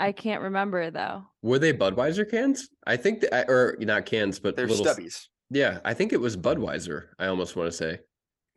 I 0.00 0.10
can't 0.10 0.42
remember 0.42 0.90
though. 0.90 1.24
Were 1.42 1.60
they 1.60 1.72
Budweiser 1.72 2.28
cans? 2.28 2.68
I 2.86 2.96
think, 2.96 3.20
that, 3.20 3.48
or 3.48 3.76
not 3.80 4.06
cans, 4.06 4.40
but 4.40 4.56
they're 4.56 4.66
little... 4.66 4.84
stubbies. 4.84 5.26
Yeah, 5.50 5.78
I 5.84 5.94
think 5.94 6.12
it 6.12 6.20
was 6.20 6.36
Budweiser. 6.36 7.08
I 7.18 7.26
almost 7.26 7.54
want 7.54 7.70
to 7.70 7.76
say 7.76 8.00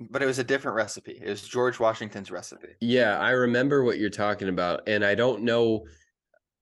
but 0.10 0.22
it 0.22 0.26
was 0.26 0.40
a 0.40 0.44
different 0.44 0.76
recipe. 0.76 1.20
It 1.24 1.30
was 1.30 1.48
George 1.48 1.80
Washington's 1.80 2.32
recipe. 2.32 2.70
Yeah, 2.80 3.20
I 3.20 3.32
remember 3.32 3.84
what 3.84 4.00
you're 4.00 4.10
talking 4.10 4.50
about, 4.50 4.88
and 4.88 5.06
I 5.06 5.16
don't 5.16 5.44
know. 5.44 5.86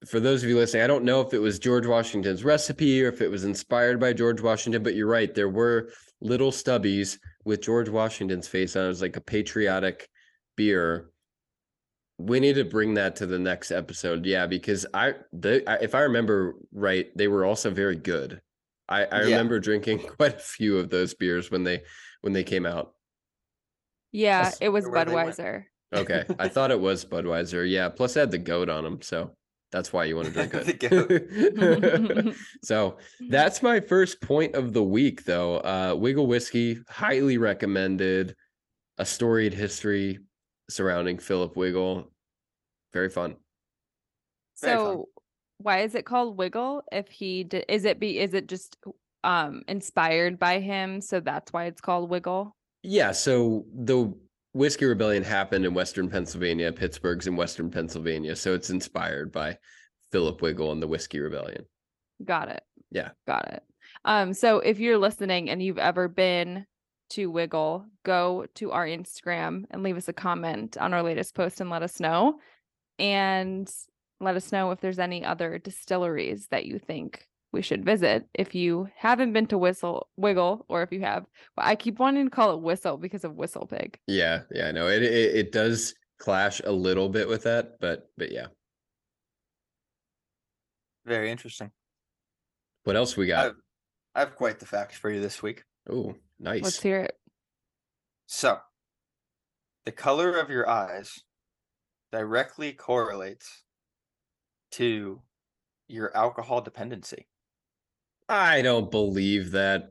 For 0.08 0.20
those 0.20 0.44
of 0.44 0.50
you 0.50 0.56
listening, 0.56 0.84
I 0.84 0.88
don't 0.88 1.04
know 1.04 1.22
if 1.22 1.34
it 1.34 1.40
was 1.40 1.60
George 1.60 1.86
Washington's 1.86 2.44
recipe 2.44 3.04
or 3.04 3.10
if 3.10 3.22
it 3.22 3.30
was 3.30 3.44
inspired 3.44 4.00
by 4.00 4.14
George 4.14 4.42
Washington, 4.42 4.82
but 4.82 4.96
you're 4.96 5.08
right. 5.08 5.34
There 5.34 5.50
were 5.50 5.90
little 6.22 6.52
stubbies 6.52 7.18
with 7.44 7.62
George 7.62 7.90
Washington's 7.90 8.48
face 8.48 8.76
on 8.76 8.84
it. 8.84 8.86
It 8.86 8.90
was 8.90 9.02
like 9.02 9.18
a 9.18 9.22
patriotic 9.22 10.08
beer. 10.56 11.10
We 12.18 12.40
need 12.40 12.56
to 12.56 12.66
bring 12.66 12.94
that 12.96 13.18
to 13.18 13.26
the 13.26 13.40
next 13.40 13.72
episode. 13.72 14.26
Yeah, 14.26 14.46
because 14.46 14.86
I, 14.94 15.16
the, 15.34 15.70
I 15.70 15.76
if 15.82 15.96
I 15.96 16.02
remember 16.02 16.56
right, 16.72 17.10
they 17.16 17.28
were 17.28 17.46
also 17.46 17.70
very 17.70 17.96
good. 17.96 18.42
I, 18.88 19.06
I 19.06 19.18
yeah. 19.20 19.26
remember 19.26 19.60
drinking 19.60 20.00
quite 20.18 20.36
a 20.36 20.40
few 20.40 20.78
of 20.78 20.90
those 20.90 21.14
beers 21.14 21.52
when 21.52 21.64
they 21.64 21.84
when 22.22 22.34
they 22.34 22.44
came 22.44 22.66
out. 22.66 22.94
Yeah, 24.12 24.52
it 24.60 24.70
was 24.70 24.86
Budweiser. 24.86 25.66
Okay, 25.94 26.26
I 26.38 26.48
thought 26.48 26.72
it 26.72 26.80
was 26.80 27.06
Budweiser. 27.06 27.70
Yeah, 27.70 27.90
plus 27.90 28.16
it 28.16 28.22
had 28.22 28.32
the 28.32 28.38
goat 28.38 28.70
on 28.70 28.84
them, 28.84 29.02
so 29.02 29.36
that's 29.72 29.94
why 29.94 30.06
you 30.06 30.16
want 30.16 30.34
to 30.34 30.34
drink 30.34 30.52
it. 30.84 32.36
so 32.64 32.98
that's 33.30 33.62
my 33.62 33.80
first 33.80 34.22
point 34.22 34.56
of 34.56 34.74
the 34.74 34.84
week, 34.84 35.26
though. 35.26 35.58
Uh, 35.58 35.96
Wigle 35.98 36.28
whiskey, 36.28 36.80
highly 36.90 37.38
recommended. 37.38 38.36
A 38.98 39.06
storied 39.06 39.54
history 39.54 40.20
surrounding 40.70 41.20
Philip 41.20 41.56
Wigle. 41.56 42.12
Very 42.92 43.10
fun. 43.10 43.36
Very 44.62 44.78
so, 44.78 44.86
fun. 44.86 45.04
why 45.60 45.82
is 45.84 45.96
it 45.96 46.06
called 46.06 46.38
Wigle? 46.38 46.82
If 46.92 47.10
he 47.10 47.46
did, 47.46 47.66
is 47.70 47.86
it 47.86 48.00
be 48.00 48.20
is 48.20 48.34
it 48.34 48.48
just 48.48 48.78
um 49.24 49.62
inspired 49.68 50.38
by 50.38 50.60
him? 50.60 51.00
So 51.00 51.22
that's 51.22 51.54
why 51.54 51.66
it's 51.66 51.80
called 51.80 52.10
Wigle. 52.10 52.56
Yeah. 52.84 53.12
So 53.12 53.66
the 53.74 54.14
Whiskey 54.60 54.84
Rebellion 54.84 55.24
happened 55.24 55.66
in 55.66 55.74
Western 55.74 56.10
Pennsylvania. 56.10 56.74
Pittsburgh's 56.74 57.28
in 57.28 57.38
Western 57.38 57.72
Pennsylvania. 57.72 58.36
So 58.36 58.54
it's 58.54 58.70
inspired 58.70 59.32
by 59.32 59.58
Philip 60.12 60.42
Wigle 60.42 60.74
and 60.74 60.82
the 60.82 60.88
Whiskey 60.88 61.22
Rebellion. 61.22 61.64
Got 62.26 62.50
it. 62.50 62.62
Yeah. 62.92 63.12
Got 63.26 63.54
it. 63.54 63.64
Um, 64.04 64.34
so 64.34 64.60
if 64.60 64.78
you're 64.78 64.98
listening 64.98 65.50
and 65.50 65.64
you've 65.64 65.78
ever 65.78 66.10
been 66.10 66.66
to 67.12 67.32
Wigle, 67.32 67.86
go 68.04 68.48
to 68.56 68.72
our 68.72 68.86
Instagram 68.86 69.64
and 69.72 69.82
leave 69.82 69.96
us 69.96 70.10
a 70.10 70.14
comment 70.14 70.78
on 70.78 70.94
our 70.94 71.04
latest 71.04 71.36
post 71.36 71.62
and 71.62 71.70
let 71.70 71.82
us 71.82 72.02
know. 72.02 72.40
And 72.98 73.72
let 74.20 74.36
us 74.36 74.52
know 74.52 74.72
if 74.72 74.82
there's 74.82 75.00
any 75.00 75.24
other 75.24 75.58
distilleries 75.58 76.48
that 76.52 76.66
you 76.66 76.80
think 76.80 77.29
we 77.52 77.62
should 77.62 77.84
visit 77.84 78.28
if 78.34 78.54
you 78.54 78.90
haven't 78.96 79.34
been 79.34 79.48
to 79.48 79.58
Whistle 79.58 80.08
Wigle 80.18 80.66
or 80.70 80.84
if 80.84 80.92
you 80.92 81.02
have. 81.02 81.26
Well, 81.58 81.66
I 81.68 81.76
keep 81.76 82.00
wanting 82.00 82.26
to 82.26 82.30
call 82.30 82.54
it 82.54 82.62
Whistle 82.62 82.98
because 82.98 83.24
of 83.24 83.36
Whistle 83.36 83.66
Pig. 83.66 83.98
Yeah, 84.08 84.42
yeah, 84.54 84.68
I 84.68 84.72
know 84.72 84.88
it, 84.88 85.02
it. 85.04 85.36
It 85.36 85.52
does 85.52 85.96
clash 86.20 86.62
a 86.64 86.72
little 86.72 87.10
bit 87.10 87.28
with 87.28 87.44
that, 87.44 87.80
but 87.80 88.10
but 88.18 88.32
yeah. 88.32 88.48
Very 91.06 91.32
interesting. 91.32 91.72
What 92.84 92.96
else 92.96 93.18
we 93.18 93.28
got? 93.28 93.48
I've, 93.48 93.56
I 94.16 94.20
have 94.20 94.36
quite 94.36 94.60
the 94.60 94.66
facts 94.66 94.98
for 94.98 95.10
you 95.10 95.22
this 95.22 95.42
week. 95.42 95.64
Oh, 95.90 96.16
nice. 96.40 96.64
Let's 96.64 96.82
hear 96.82 97.02
it. 97.02 97.16
So, 98.28 98.60
the 99.86 99.92
color 99.92 100.38
of 100.38 100.50
your 100.50 100.70
eyes 100.70 101.20
directly 102.12 102.74
correlates 102.74 103.64
to 104.72 105.22
your 105.88 106.16
alcohol 106.16 106.62
dependency. 106.62 107.28
I 108.30 108.62
don't 108.62 108.92
believe 108.92 109.52
that. 109.52 109.90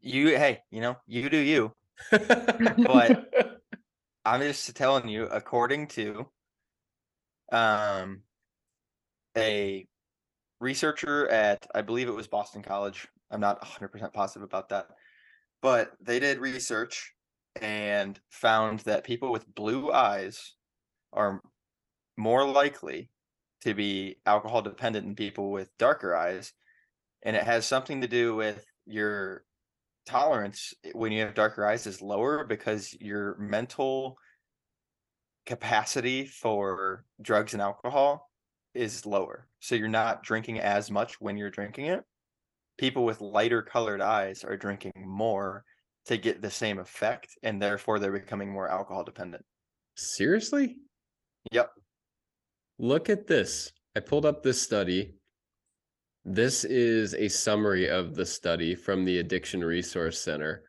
You 0.00 0.28
hey, 0.28 0.60
you 0.70 0.80
know, 0.80 0.96
you 1.06 1.28
do 1.28 1.36
you. 1.36 1.72
but 2.10 3.28
I'm 4.24 4.40
just 4.40 4.74
telling 4.76 5.08
you, 5.08 5.24
according 5.24 5.88
to 5.88 6.26
um 7.50 8.22
a 9.36 9.86
researcher 10.60 11.28
at 11.28 11.66
I 11.74 11.82
believe 11.82 12.08
it 12.08 12.14
was 12.14 12.28
Boston 12.28 12.62
College. 12.62 13.08
I'm 13.30 13.40
not 13.40 13.60
100% 13.62 14.12
positive 14.12 14.42
about 14.42 14.68
that. 14.68 14.86
But 15.62 15.92
they 16.00 16.20
did 16.20 16.38
research 16.38 17.12
and 17.60 18.18
found 18.30 18.80
that 18.80 19.04
people 19.04 19.32
with 19.32 19.52
blue 19.54 19.90
eyes 19.90 20.54
are 21.12 21.40
more 22.16 22.46
likely 22.46 23.10
to 23.62 23.74
be 23.74 24.16
alcohol 24.26 24.62
dependent 24.62 25.06
in 25.06 25.14
people 25.14 25.50
with 25.50 25.76
darker 25.78 26.14
eyes. 26.14 26.52
And 27.22 27.36
it 27.36 27.44
has 27.44 27.66
something 27.66 28.00
to 28.00 28.08
do 28.08 28.34
with 28.34 28.64
your 28.86 29.44
tolerance 30.06 30.74
when 30.92 31.12
you 31.12 31.20
have 31.20 31.34
darker 31.34 31.64
eyes 31.64 31.86
is 31.86 32.02
lower 32.02 32.44
because 32.44 32.94
your 33.00 33.36
mental 33.38 34.16
capacity 35.46 36.26
for 36.26 37.04
drugs 37.20 37.52
and 37.52 37.62
alcohol 37.62 38.28
is 38.74 39.06
lower. 39.06 39.48
So 39.60 39.76
you're 39.76 39.88
not 39.88 40.24
drinking 40.24 40.58
as 40.58 40.90
much 40.90 41.20
when 41.20 41.36
you're 41.36 41.50
drinking 41.50 41.86
it. 41.86 42.02
People 42.78 43.04
with 43.04 43.20
lighter 43.20 43.62
colored 43.62 44.00
eyes 44.00 44.42
are 44.42 44.56
drinking 44.56 44.92
more 44.96 45.64
to 46.06 46.16
get 46.16 46.42
the 46.42 46.50
same 46.50 46.80
effect 46.80 47.28
and 47.44 47.62
therefore 47.62 48.00
they're 48.00 48.10
becoming 48.10 48.50
more 48.50 48.68
alcohol 48.68 49.04
dependent. 49.04 49.44
Seriously? 49.94 50.78
Yep 51.52 51.70
Look 52.78 53.10
at 53.10 53.26
this. 53.26 53.72
I 53.94 54.00
pulled 54.00 54.24
up 54.24 54.42
this 54.42 54.60
study. 54.60 55.14
This 56.24 56.64
is 56.64 57.14
a 57.14 57.28
summary 57.28 57.88
of 57.88 58.14
the 58.14 58.24
study 58.24 58.74
from 58.74 59.04
the 59.04 59.18
Addiction 59.18 59.62
Resource 59.62 60.20
Center. 60.20 60.62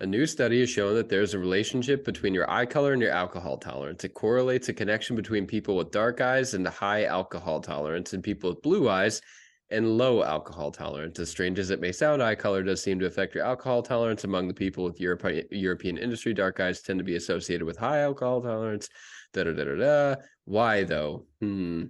A 0.00 0.06
new 0.06 0.24
study 0.24 0.60
has 0.60 0.70
shown 0.70 0.94
that 0.94 1.10
there's 1.10 1.34
a 1.34 1.38
relationship 1.38 2.06
between 2.06 2.32
your 2.32 2.50
eye 2.50 2.64
color 2.64 2.94
and 2.94 3.02
your 3.02 3.10
alcohol 3.10 3.58
tolerance. 3.58 4.02
It 4.02 4.14
correlates 4.14 4.70
a 4.70 4.72
connection 4.72 5.14
between 5.14 5.46
people 5.46 5.76
with 5.76 5.90
dark 5.90 6.22
eyes 6.22 6.54
and 6.54 6.66
high 6.66 7.04
alcohol 7.04 7.60
tolerance 7.60 8.14
and 8.14 8.22
people 8.22 8.48
with 8.48 8.62
blue 8.62 8.88
eyes 8.88 9.20
and 9.68 9.98
low 9.98 10.22
alcohol 10.22 10.72
tolerance. 10.72 11.18
As 11.18 11.28
strange 11.28 11.58
as 11.58 11.68
it 11.68 11.80
may 11.80 11.92
sound, 11.92 12.22
eye 12.22 12.34
color 12.34 12.62
does 12.62 12.82
seem 12.82 12.98
to 13.00 13.06
affect 13.06 13.34
your 13.34 13.44
alcohol 13.44 13.82
tolerance. 13.82 14.24
Among 14.24 14.48
the 14.48 14.54
people 14.54 14.84
with 14.84 14.98
Europe- 14.98 15.46
European 15.50 15.98
industry, 15.98 16.32
dark 16.32 16.60
eyes 16.60 16.80
tend 16.80 16.98
to 16.98 17.04
be 17.04 17.16
associated 17.16 17.66
with 17.66 17.76
high 17.76 18.00
alcohol 18.00 18.40
tolerance. 18.40 18.88
Da 19.32 19.44
da 19.44 19.52
da 19.52 19.64
da 19.64 19.74
da. 19.74 20.14
Why 20.44 20.84
though? 20.84 21.26
Hmm. 21.40 21.82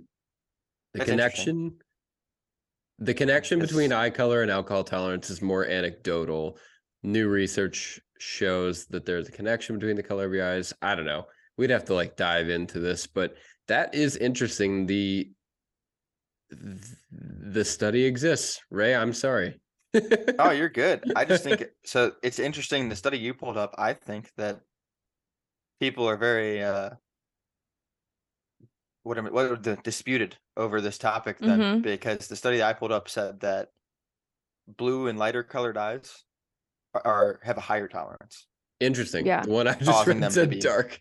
The 0.93 0.99
That's 0.99 1.11
connection. 1.11 1.79
The 2.99 3.15
connection 3.15 3.59
between 3.59 3.93
eye 3.93 4.11
color 4.11 4.43
and 4.43 4.51
alcohol 4.51 4.85
tolerance 4.85 5.31
is 5.31 5.41
more 5.41 5.65
anecdotal. 5.65 6.59
New 7.03 7.29
research 7.29 7.99
shows 8.19 8.87
that 8.87 9.07
there's 9.07 9.29
a 9.29 9.33
connection 9.33 9.79
between 9.79 9.97
the 9.97 10.03
color 10.03 10.27
of 10.27 10.35
your 10.35 10.47
eyes. 10.47 10.75
I 10.83 10.95
don't 10.95 11.07
know. 11.07 11.25
We'd 11.57 11.71
have 11.71 11.87
to 11.87 11.95
like 11.95 12.17
dive 12.17 12.51
into 12.51 12.79
this, 12.79 13.07
but 13.07 13.35
that 13.69 13.95
is 13.95 14.17
interesting. 14.17 14.87
The 14.87 15.31
the 16.51 17.65
study 17.65 18.05
exists. 18.05 18.61
Ray, 18.71 18.95
I'm 18.95 19.13
sorry. 19.13 19.61
oh, 20.39 20.51
you're 20.51 20.69
good. 20.83 21.13
I 21.17 21.25
just 21.25 21.45
think 21.45 21.65
so. 21.85 22.13
It's 22.23 22.39
interesting. 22.39 22.89
The 22.89 22.97
study 22.97 23.19
you 23.19 23.33
pulled 23.35 23.57
up, 23.57 23.75
I 23.79 23.95
think 23.95 24.31
that 24.37 24.61
people 25.81 26.09
are 26.09 26.17
very 26.17 26.63
uh, 26.63 26.91
what 29.03 29.19
am 29.19 29.27
what 29.27 29.47
are 29.51 29.57
the 29.57 29.77
disputed 29.77 30.37
over 30.57 30.81
this 30.81 30.99
topic 30.99 31.39
then 31.39 31.59
Mhm. 31.61 31.83
because 31.83 32.29
the 32.29 32.37
study 32.37 32.63
I 32.63 32.73
pulled 32.73 32.93
up 32.93 33.09
said 33.09 33.41
that 33.41 33.69
blue 34.67 35.09
and 35.09 35.19
lighter 35.19 35.43
colored 35.43 35.77
eyes 35.77 36.25
are 36.95 37.41
have 37.43 37.57
a 37.57 37.61
higher 37.63 37.89
tolerance. 37.89 38.47
Interesting. 38.81 39.27
Yeah. 39.27 39.43
The 39.43 39.51
one 39.51 39.67
I 39.69 39.75
just 39.75 40.07
read 40.07 40.33
said 40.33 40.59
dark. 40.61 41.01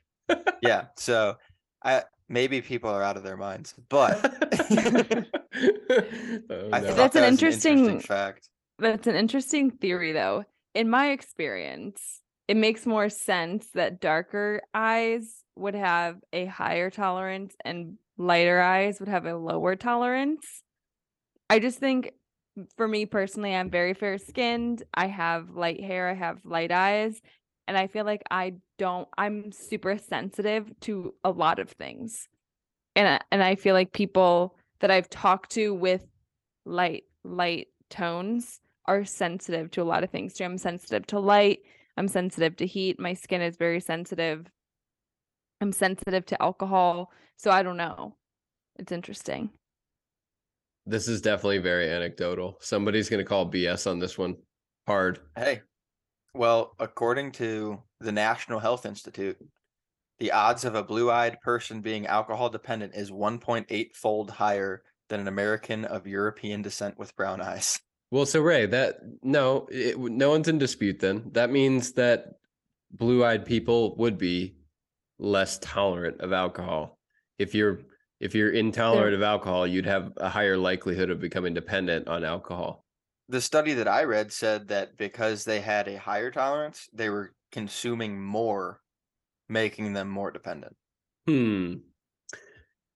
yeah. 0.62 0.86
So 0.98 1.38
I 1.84 2.03
maybe 2.27 2.62
people 2.62 2.89
are 2.89 3.03
out 3.03 3.18
of 3.18 3.24
their 3.24 3.38
minds, 3.38 3.74
but 3.89 4.20
oh, 5.53 6.70
no. 6.70 6.94
that's 6.94 7.15
an, 7.15 7.24
interesting, 7.24 7.74
an 7.74 7.86
interesting 7.86 8.00
fact. 8.00 8.50
That's 8.77 9.08
an 9.08 9.15
interesting 9.15 9.72
theory, 9.72 10.12
though. 10.12 10.46
In 10.75 10.89
my 10.89 11.12
experience, 11.12 12.22
it 12.48 12.56
makes 12.58 12.86
more 12.86 13.10
sense 13.10 13.68
that 13.74 14.00
darker 14.00 14.62
eyes 14.74 15.38
would 15.60 15.75
have 15.75 16.18
a 16.34 16.46
higher 16.46 16.89
tolerance 16.89 17.56
and 17.63 17.98
lighter 18.18 18.62
eyes 18.62 19.00
would 19.00 19.10
have 19.10 19.25
a 19.25 19.36
lower 19.36 19.75
tolerance. 19.75 20.63
I 21.50 21.60
just 21.60 21.80
think 21.80 22.13
for 22.75 22.88
me 22.88 23.06
personally, 23.06 23.56
I'm 23.56 23.70
very 23.70 23.94
fair 23.94 24.18
skinned. 24.18 24.84
I 24.94 25.08
have 25.08 25.51
light 25.51 25.82
hair, 25.82 26.10
I 26.10 26.13
have 26.13 26.46
light 26.46 26.72
eyes, 26.72 27.22
and 27.68 27.78
I 27.78 27.88
feel 27.88 28.06
like 28.06 28.24
I 28.32 28.54
don't 28.78 29.08
I'm 29.18 29.51
super 29.51 29.98
sensitive 29.98 30.72
to 30.82 31.13
a 31.24 31.32
lot 31.32 31.60
of 31.60 31.70
things. 31.70 32.28
And 32.96 33.22
and 33.32 33.44
I 33.44 33.56
feel 33.56 33.74
like 33.74 33.92
people 33.92 34.58
that 34.80 34.92
I've 34.92 35.10
talked 35.10 35.51
to 35.51 35.74
with 35.74 36.06
light 36.66 37.04
light 37.24 37.68
tones 37.89 38.60
are 38.86 39.06
sensitive 39.06 39.72
to 39.72 39.82
a 39.82 39.84
lot 39.84 40.04
of 40.04 40.10
things 40.10 40.34
too. 40.34 40.44
I'm 40.44 40.58
sensitive 40.58 41.06
to 41.08 41.20
light, 41.20 41.60
I'm 41.98 42.08
sensitive 42.08 42.56
to 42.58 42.66
heat, 42.66 43.00
my 43.00 43.13
skin 43.13 43.42
is 43.42 43.58
very 43.58 43.80
sensitive. 43.80 44.50
I'm 45.62 45.72
sensitive 45.72 46.25
to 46.28 46.42
alcohol, 46.42 47.12
so 47.38 47.51
I 47.51 47.63
don't 47.63 47.78
know. 47.78 48.16
It's 48.78 48.92
interesting. 48.92 49.50
This 50.86 51.08
is 51.08 51.22
definitely 51.22 51.60
very 51.60 51.89
anecdotal. 51.89 52.58
Somebody's 52.62 53.10
going 53.10 53.24
to 53.24 53.28
call 53.28 53.51
BS 53.51 53.89
on 53.89 54.00
this 54.00 54.18
one 54.18 54.38
hard. 54.88 55.20
Hey, 55.36 55.62
well, 56.34 56.75
according 56.80 57.34
to 57.34 57.82
the 58.00 58.12
National 58.12 58.60
Health 58.60 58.86
Institute, 58.86 59.38
the 60.20 60.32
odds 60.32 60.66
of 60.66 60.75
a 60.75 60.84
blue 60.84 61.12
eyed 61.12 61.39
person 61.42 61.82
being 61.82 62.08
alcohol 62.08 62.50
dependent 62.50 62.96
is 62.96 63.12
1.8 63.12 63.96
fold 63.96 64.32
higher 64.32 64.84
than 65.10 65.20
an 65.20 65.28
American 65.28 65.86
of 65.86 66.08
European 66.08 66.62
descent 66.62 66.98
with 66.98 67.16
brown 67.16 67.42
eyes. 67.42 67.80
Well, 68.12 68.25
so 68.25 68.42
Ray, 68.42 68.66
that 68.68 68.98
no, 69.22 69.68
it, 69.70 69.98
no 69.98 70.30
one's 70.30 70.48
in 70.48 70.58
dispute 70.58 71.00
then. 71.00 71.30
That 71.34 71.51
means 71.51 71.94
that 71.94 72.39
blue 72.92 73.24
eyed 73.24 73.46
people 73.46 73.96
would 73.98 74.18
be 74.18 74.56
less 75.20 75.60
tolerant 75.60 76.22
of 76.22 76.34
alcohol. 76.34 76.98
If 77.38 77.54
you're 77.54 77.80
if 78.20 78.36
you're 78.36 78.52
intolerant 78.52 79.16
of 79.16 79.22
alcohol, 79.22 79.66
you'd 79.66 79.86
have 79.86 80.12
a 80.18 80.28
higher 80.28 80.58
likelihood 80.58 81.10
of 81.10 81.22
becoming 81.22 81.54
dependent 81.54 82.08
on 82.08 82.26
alcohol. 82.26 82.86
The 83.30 83.40
study 83.40 83.74
that 83.76 83.88
I 83.88 84.04
read 84.04 84.34
said 84.34 84.68
that 84.70 84.98
because 84.98 85.46
they 85.46 85.62
had 85.62 85.88
a 85.88 85.98
higher 85.98 86.32
tolerance, 86.32 86.90
they 86.92 87.10
were 87.10 87.34
consuming 87.52 88.22
more, 88.22 88.82
making 89.48 89.94
them 89.94 90.10
more 90.10 90.32
dependent. 90.32 90.76
Hmm. 91.28 91.76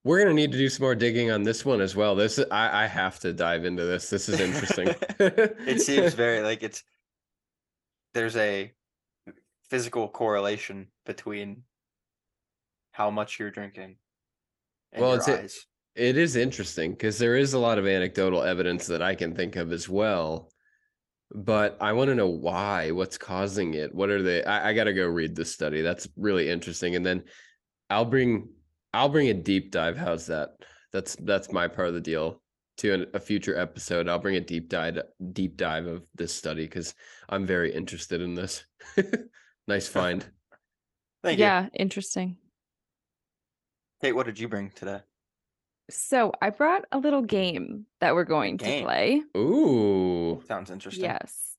We're 0.03 0.19
gonna 0.19 0.33
need 0.33 0.51
to 0.51 0.57
do 0.57 0.67
some 0.67 0.83
more 0.83 0.95
digging 0.95 1.31
on 1.31 1.43
this 1.43 1.63
one 1.63 1.79
as 1.79 1.95
well. 1.95 2.15
This 2.15 2.37
I, 2.51 2.83
I 2.83 2.87
have 2.87 3.19
to 3.19 3.31
dive 3.31 3.63
into 3.63 3.85
this. 3.85 4.09
This 4.09 4.27
is 4.27 4.39
interesting. 4.41 4.93
it 5.19 5.79
seems 5.79 6.13
very 6.13 6.41
like 6.41 6.61
it's 6.61 6.83
there's 8.13 8.35
a 8.35 8.73
physical 9.69 10.09
correlation 10.09 10.87
between 11.05 11.63
how 12.93 13.09
much 13.09 13.39
you're 13.39 13.51
drinking 13.51 13.97
well, 14.97 15.13
it's. 15.13 15.27
It, 15.27 15.53
it 15.95 16.17
is 16.17 16.35
interesting 16.35 16.91
because 16.91 17.17
there 17.17 17.37
is 17.37 17.53
a 17.53 17.59
lot 17.59 17.77
of 17.77 17.85
anecdotal 17.85 18.43
evidence 18.43 18.87
that 18.87 19.01
I 19.01 19.15
can 19.15 19.35
think 19.35 19.55
of 19.55 19.71
as 19.71 19.87
well. 19.87 20.49
But 21.35 21.77
I 21.81 21.93
want 21.93 22.09
to 22.09 22.15
know 22.15 22.29
why, 22.29 22.91
what's 22.91 23.17
causing 23.17 23.73
it? 23.73 23.93
What 23.93 24.09
are 24.09 24.21
they? 24.21 24.43
I, 24.43 24.69
I 24.69 24.73
got 24.73 24.83
to 24.85 24.93
go 24.93 25.05
read 25.05 25.35
this 25.35 25.51
study. 25.51 25.81
That's 25.81 26.07
really 26.15 26.49
interesting. 26.49 26.95
And 26.95 27.05
then 27.05 27.23
I'll 27.89 28.05
bring 28.05 28.49
I'll 28.93 29.09
bring 29.09 29.29
a 29.29 29.33
deep 29.33 29.71
dive. 29.71 29.97
How's 29.97 30.27
that? 30.27 30.49
That's 30.91 31.15
that's 31.15 31.51
my 31.51 31.67
part 31.67 31.87
of 31.87 31.93
the 31.95 32.01
deal 32.01 32.41
to 32.77 33.07
a 33.13 33.19
future 33.19 33.57
episode. 33.57 34.07
I'll 34.07 34.19
bring 34.19 34.35
a 34.35 34.41
deep 34.41 34.69
dive 34.69 34.99
deep 35.31 35.57
dive 35.57 35.87
of 35.87 36.03
this 36.15 36.33
study 36.33 36.65
because 36.65 36.93
I'm 37.29 37.45
very 37.45 37.73
interested 37.73 38.21
in 38.21 38.35
this. 38.35 38.63
nice 39.67 39.87
find. 39.89 40.25
Thank 41.23 41.39
you. 41.39 41.45
Yeah, 41.45 41.69
interesting. 41.73 42.37
Kate, 44.03 44.11
what 44.11 44.25
did 44.25 44.37
you 44.37 44.49
bring 44.49 44.69
today? 44.71 44.99
So 45.89 46.33
I 46.41 46.49
brought 46.49 46.83
a 46.91 46.97
little 46.97 47.21
game 47.21 47.85
that 48.01 48.13
we're 48.13 48.25
going 48.25 48.57
game. 48.57 48.79
to 48.79 48.85
play. 48.85 49.21
Ooh, 49.37 50.43
sounds 50.45 50.69
interesting. 50.69 51.05
Yes. 51.05 51.55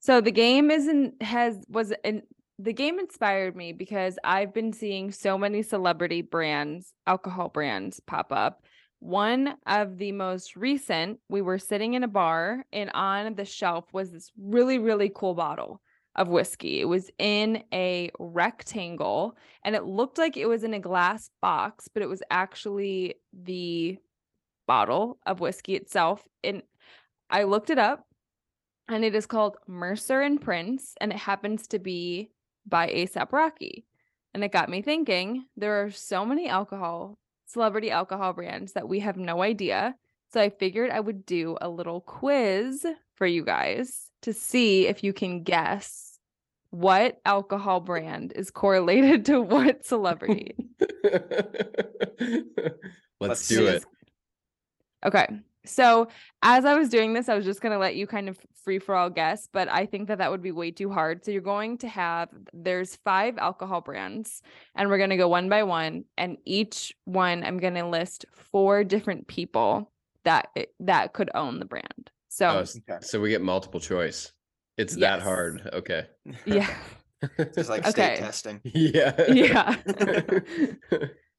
So 0.00 0.20
the 0.20 0.30
game 0.30 0.70
isn't 0.70 1.22
has 1.22 1.58
was 1.70 1.94
in 2.04 2.20
the 2.58 2.74
game 2.74 2.98
inspired 2.98 3.56
me 3.56 3.72
because 3.72 4.18
I've 4.22 4.52
been 4.52 4.74
seeing 4.74 5.10
so 5.10 5.38
many 5.38 5.62
celebrity 5.62 6.20
brands, 6.20 6.92
alcohol 7.06 7.48
brands 7.48 7.98
pop 8.00 8.30
up. 8.30 8.66
One 8.98 9.54
of 9.66 9.96
the 9.96 10.12
most 10.12 10.54
recent, 10.54 11.18
we 11.30 11.40
were 11.40 11.58
sitting 11.58 11.94
in 11.94 12.04
a 12.04 12.08
bar 12.08 12.66
and 12.74 12.90
on 12.92 13.36
the 13.36 13.46
shelf 13.46 13.86
was 13.94 14.12
this 14.12 14.30
really, 14.38 14.78
really 14.78 15.10
cool 15.14 15.32
bottle 15.32 15.80
of 16.16 16.28
whiskey. 16.28 16.80
It 16.80 16.88
was 16.88 17.10
in 17.18 17.62
a 17.72 18.10
rectangle 18.18 19.36
and 19.62 19.76
it 19.76 19.84
looked 19.84 20.18
like 20.18 20.36
it 20.36 20.46
was 20.46 20.64
in 20.64 20.74
a 20.74 20.80
glass 20.80 21.30
box, 21.40 21.88
but 21.92 22.02
it 22.02 22.08
was 22.08 22.22
actually 22.30 23.16
the 23.32 23.98
bottle 24.66 25.18
of 25.26 25.40
whiskey 25.40 25.74
itself. 25.74 26.26
And 26.42 26.62
I 27.30 27.44
looked 27.44 27.70
it 27.70 27.78
up 27.78 28.06
and 28.88 29.04
it 29.04 29.14
is 29.14 29.26
called 29.26 29.58
Mercer 29.66 30.22
and 30.22 30.40
Prince 30.40 30.94
and 31.00 31.12
it 31.12 31.18
happens 31.18 31.66
to 31.68 31.78
be 31.78 32.30
by 32.66 32.88
ASAP 32.88 33.32
Rocky. 33.32 33.84
And 34.34 34.42
it 34.42 34.52
got 34.52 34.68
me 34.68 34.82
thinking 34.82 35.46
there 35.56 35.84
are 35.84 35.90
so 35.90 36.24
many 36.24 36.48
alcohol, 36.48 37.18
celebrity 37.46 37.90
alcohol 37.90 38.32
brands 38.32 38.72
that 38.72 38.88
we 38.88 39.00
have 39.00 39.16
no 39.16 39.42
idea. 39.42 39.94
So 40.32 40.40
I 40.40 40.50
figured 40.50 40.90
I 40.90 41.00
would 41.00 41.24
do 41.24 41.56
a 41.60 41.68
little 41.68 42.00
quiz 42.00 42.86
for 43.14 43.26
you 43.26 43.44
guys 43.44 44.10
to 44.22 44.32
see 44.32 44.86
if 44.86 45.04
you 45.04 45.12
can 45.12 45.42
guess 45.42 46.05
what 46.70 47.20
alcohol 47.24 47.80
brand 47.80 48.32
is 48.34 48.50
correlated 48.50 49.24
to 49.26 49.40
what 49.42 49.84
celebrity? 49.84 50.54
Let's, 53.20 53.48
do 53.48 53.66
it. 53.66 53.84
Okay. 55.04 55.26
So, 55.64 56.08
as 56.42 56.64
I 56.64 56.74
was 56.74 56.88
doing 56.88 57.12
this, 57.12 57.28
I 57.28 57.34
was 57.34 57.44
just 57.44 57.60
going 57.60 57.72
to 57.72 57.78
let 57.78 57.96
you 57.96 58.06
kind 58.06 58.28
of 58.28 58.38
free 58.64 58.78
for 58.78 58.94
all 58.94 59.10
guess, 59.10 59.48
but 59.52 59.68
I 59.68 59.86
think 59.86 60.08
that 60.08 60.18
that 60.18 60.30
would 60.30 60.42
be 60.42 60.52
way 60.52 60.70
too 60.70 60.90
hard. 60.90 61.24
So, 61.24 61.32
you're 61.32 61.40
going 61.40 61.78
to 61.78 61.88
have 61.88 62.28
there's 62.52 62.96
five 63.04 63.36
alcohol 63.38 63.80
brands, 63.80 64.42
and 64.74 64.88
we're 64.88 64.98
going 64.98 65.10
to 65.10 65.16
go 65.16 65.28
one 65.28 65.48
by 65.48 65.64
one. 65.64 66.04
And 66.16 66.38
each 66.44 66.94
one, 67.04 67.42
I'm 67.42 67.58
going 67.58 67.74
to 67.74 67.88
list 67.88 68.26
four 68.32 68.84
different 68.84 69.26
people 69.26 69.90
that 70.24 70.48
that 70.80 71.12
could 71.12 71.30
own 71.34 71.58
the 71.58 71.64
brand. 71.64 72.10
So, 72.28 72.64
oh, 72.64 72.98
so 73.00 73.20
we 73.20 73.30
get 73.30 73.42
multiple 73.42 73.80
choice. 73.80 74.32
It's 74.76 74.94
yes. 74.96 75.00
that 75.00 75.22
hard. 75.22 75.68
Okay. 75.72 76.06
Yeah. 76.44 76.68
It's 77.38 77.70
like 77.70 77.80
okay. 77.88 77.90
state 77.90 78.18
testing. 78.18 78.60
Yeah. 78.62 79.14
Yeah. 79.32 79.74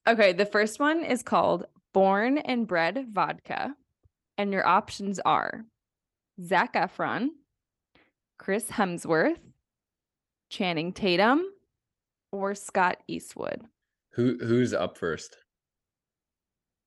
okay. 0.07 0.33
The 0.33 0.49
first 0.51 0.79
one 0.79 1.03
is 1.03 1.21
called 1.21 1.65
Born 1.93 2.39
and 2.39 2.67
Bred 2.67 3.07
Vodka. 3.13 3.75
And 4.39 4.51
your 4.51 4.65
options 4.67 5.19
are 5.19 5.65
Zac 6.43 6.73
Efron, 6.73 7.27
Chris 8.39 8.65
Hemsworth, 8.65 9.39
Channing 10.49 10.93
Tatum, 10.93 11.43
or 12.31 12.55
Scott 12.55 12.97
Eastwood. 13.07 13.67
Who 14.13 14.37
who's 14.39 14.73
up 14.73 14.97
first? 14.97 15.37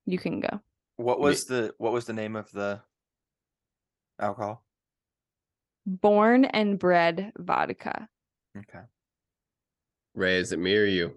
You 0.04 0.18
can 0.18 0.40
go. 0.40 0.60
What 0.96 1.20
was 1.20 1.44
the 1.44 1.74
what 1.78 1.92
was 1.92 2.06
the 2.06 2.12
name 2.12 2.34
of 2.34 2.50
the 2.50 2.80
alcohol? 4.20 4.64
Born 5.90 6.44
and 6.44 6.78
bred 6.78 7.32
vodka. 7.36 8.08
Okay. 8.56 8.84
Ray, 10.14 10.38
is 10.38 10.52
it 10.52 10.60
me 10.60 10.76
or 10.76 10.84
you? 10.84 11.14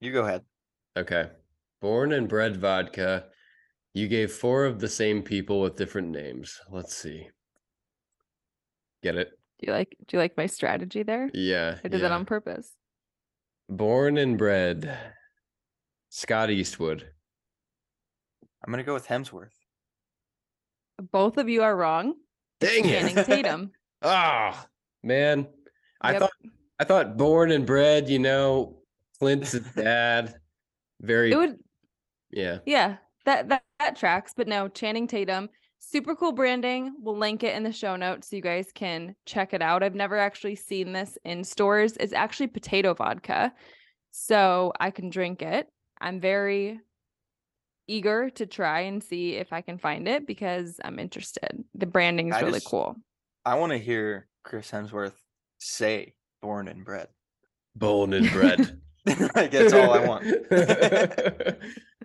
You 0.00 0.12
go 0.12 0.24
ahead. 0.24 0.42
Okay. 0.96 1.28
Born 1.80 2.10
and 2.12 2.28
bred 2.28 2.56
vodka. 2.56 3.26
You 3.94 4.08
gave 4.08 4.32
four 4.32 4.64
of 4.64 4.80
the 4.80 4.88
same 4.88 5.22
people 5.22 5.60
with 5.60 5.76
different 5.76 6.08
names. 6.08 6.60
Let's 6.68 6.96
see. 6.96 7.28
Get 9.04 9.14
it? 9.14 9.30
Do 9.60 9.68
you 9.68 9.72
like 9.72 9.96
do 10.08 10.16
you 10.16 10.20
like 10.20 10.36
my 10.36 10.46
strategy 10.46 11.04
there? 11.04 11.30
Yeah. 11.32 11.78
I 11.84 11.88
did 11.88 12.00
yeah. 12.00 12.08
that 12.08 12.12
on 12.12 12.24
purpose. 12.24 12.72
Born 13.68 14.18
and 14.18 14.36
bred. 14.36 14.98
Scott 16.08 16.50
Eastwood. 16.50 17.08
I'm 18.66 18.72
gonna 18.72 18.82
go 18.82 18.94
with 18.94 19.06
Hemsworth. 19.06 19.54
Both 21.12 21.36
of 21.36 21.48
you 21.48 21.62
are 21.62 21.76
wrong. 21.76 22.14
Dang 22.58 22.84
it. 22.84 23.00
Channing 23.00 23.24
Tatum. 23.24 23.70
Ah, 24.02 24.64
oh, 24.64 24.68
man. 25.02 25.46
I 26.00 26.12
yep. 26.12 26.20
thought 26.20 26.32
I 26.78 26.84
thought 26.84 27.16
born 27.16 27.50
and 27.50 27.66
bred, 27.66 28.08
you 28.08 28.18
know, 28.18 28.78
Clint's 29.18 29.52
dad. 29.76 30.34
Very 31.00 31.32
It 31.32 31.36
would 31.36 31.58
Yeah. 32.30 32.58
Yeah. 32.66 32.96
That 33.24 33.48
that 33.48 33.62
that 33.78 33.96
tracks, 33.96 34.32
but 34.36 34.48
no, 34.48 34.68
Channing 34.68 35.06
Tatum 35.06 35.48
super 35.80 36.14
cool 36.14 36.32
branding. 36.32 36.94
We'll 37.00 37.16
link 37.16 37.42
it 37.42 37.54
in 37.54 37.62
the 37.62 37.72
show 37.72 37.96
notes 37.96 38.30
so 38.30 38.36
you 38.36 38.42
guys 38.42 38.70
can 38.74 39.14
check 39.26 39.54
it 39.54 39.62
out. 39.62 39.82
I've 39.82 39.94
never 39.94 40.16
actually 40.16 40.56
seen 40.56 40.92
this 40.92 41.18
in 41.24 41.44
stores. 41.44 41.96
It's 41.98 42.12
actually 42.12 42.48
potato 42.48 42.94
vodka. 42.94 43.52
So 44.10 44.72
I 44.80 44.90
can 44.90 45.10
drink 45.10 45.42
it. 45.42 45.68
I'm 46.00 46.20
very 46.20 46.80
eager 47.86 48.30
to 48.30 48.46
try 48.46 48.80
and 48.80 49.02
see 49.02 49.36
if 49.36 49.52
I 49.52 49.62
can 49.62 49.78
find 49.78 50.08
it 50.08 50.26
because 50.26 50.78
I'm 50.84 50.98
interested. 50.98 51.64
The 51.74 51.86
branding 51.86 52.32
is 52.32 52.40
really 52.40 52.52
just, 52.54 52.66
cool. 52.66 52.96
I 53.48 53.54
want 53.54 53.72
to 53.72 53.78
hear 53.78 54.26
Chris 54.44 54.70
Hemsworth 54.70 55.14
say 55.56 56.12
born 56.42 56.68
and 56.68 56.84
bred. 56.84 57.08
Born 57.74 58.12
and 58.12 58.30
bred. 58.30 58.78
That's 59.06 59.72
all 59.72 59.94
I 59.94 60.06
want. 60.06 60.26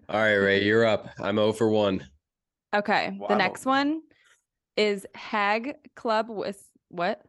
all 0.07 0.21
right, 0.21 0.35
Ray, 0.35 0.63
you're 0.63 0.85
up. 0.85 1.09
I'm 1.19 1.35
0 1.35 1.51
for 1.51 1.67
1. 1.67 2.01
Okay. 2.73 3.17
Wow. 3.19 3.27
The 3.27 3.35
next 3.35 3.65
one 3.65 4.03
is 4.77 5.05
Haig 5.17 5.73
Club 5.97 6.27
with 6.29 6.65
what? 6.87 7.21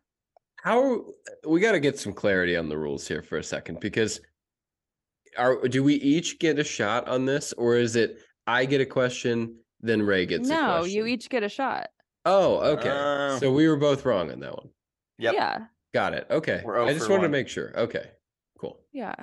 How 0.63 1.07
we 1.45 1.59
got 1.59 1.73
to 1.73 1.81
get 1.81 1.99
some 1.99 2.13
clarity 2.13 2.57
on 2.57 2.69
the 2.69 2.79
rules 2.79 3.09
here 3.09 3.21
for 3.21 3.39
a 3.39 3.43
second 3.43 3.81
because 3.81 4.21
are 5.37 5.67
do 5.67 5.83
we 5.83 5.95
each 5.95 6.39
get 6.39 6.61
a 6.61 6.65
shot 6.65 7.09
on 7.09 7.27
this 7.27 7.53
or 7.55 7.75
is 7.75 7.97
it 7.97 8.19
I 8.47 8.65
get 8.65 8.81
a 8.81 8.87
question 8.87 9.57
then 9.81 10.03
Ray 10.03 10.25
gets 10.25 10.49
no, 10.49 10.85
you 10.85 11.05
each 11.05 11.29
get 11.29 11.43
a 11.43 11.49
shot. 11.49 11.89
Oh, 12.25 12.57
okay. 12.79 12.91
Uh, 12.91 13.39
so 13.39 13.53
we 13.53 13.69
were 13.69 13.77
both 13.77 14.05
wrong 14.05 14.31
on 14.31 14.41
that 14.41 14.55
one. 14.55 14.71
Yep. 15.19 15.35
Yeah. 15.35 15.59
Got 15.93 16.15
it. 16.15 16.27
Okay. 16.31 16.63
I 16.67 16.93
just 16.93 17.09
wanted 17.09 17.23
one. 17.23 17.23
to 17.23 17.29
make 17.29 17.49
sure. 17.49 17.73
Okay. 17.79 18.11
Cool. 18.59 18.81
Yeah. 18.93 19.15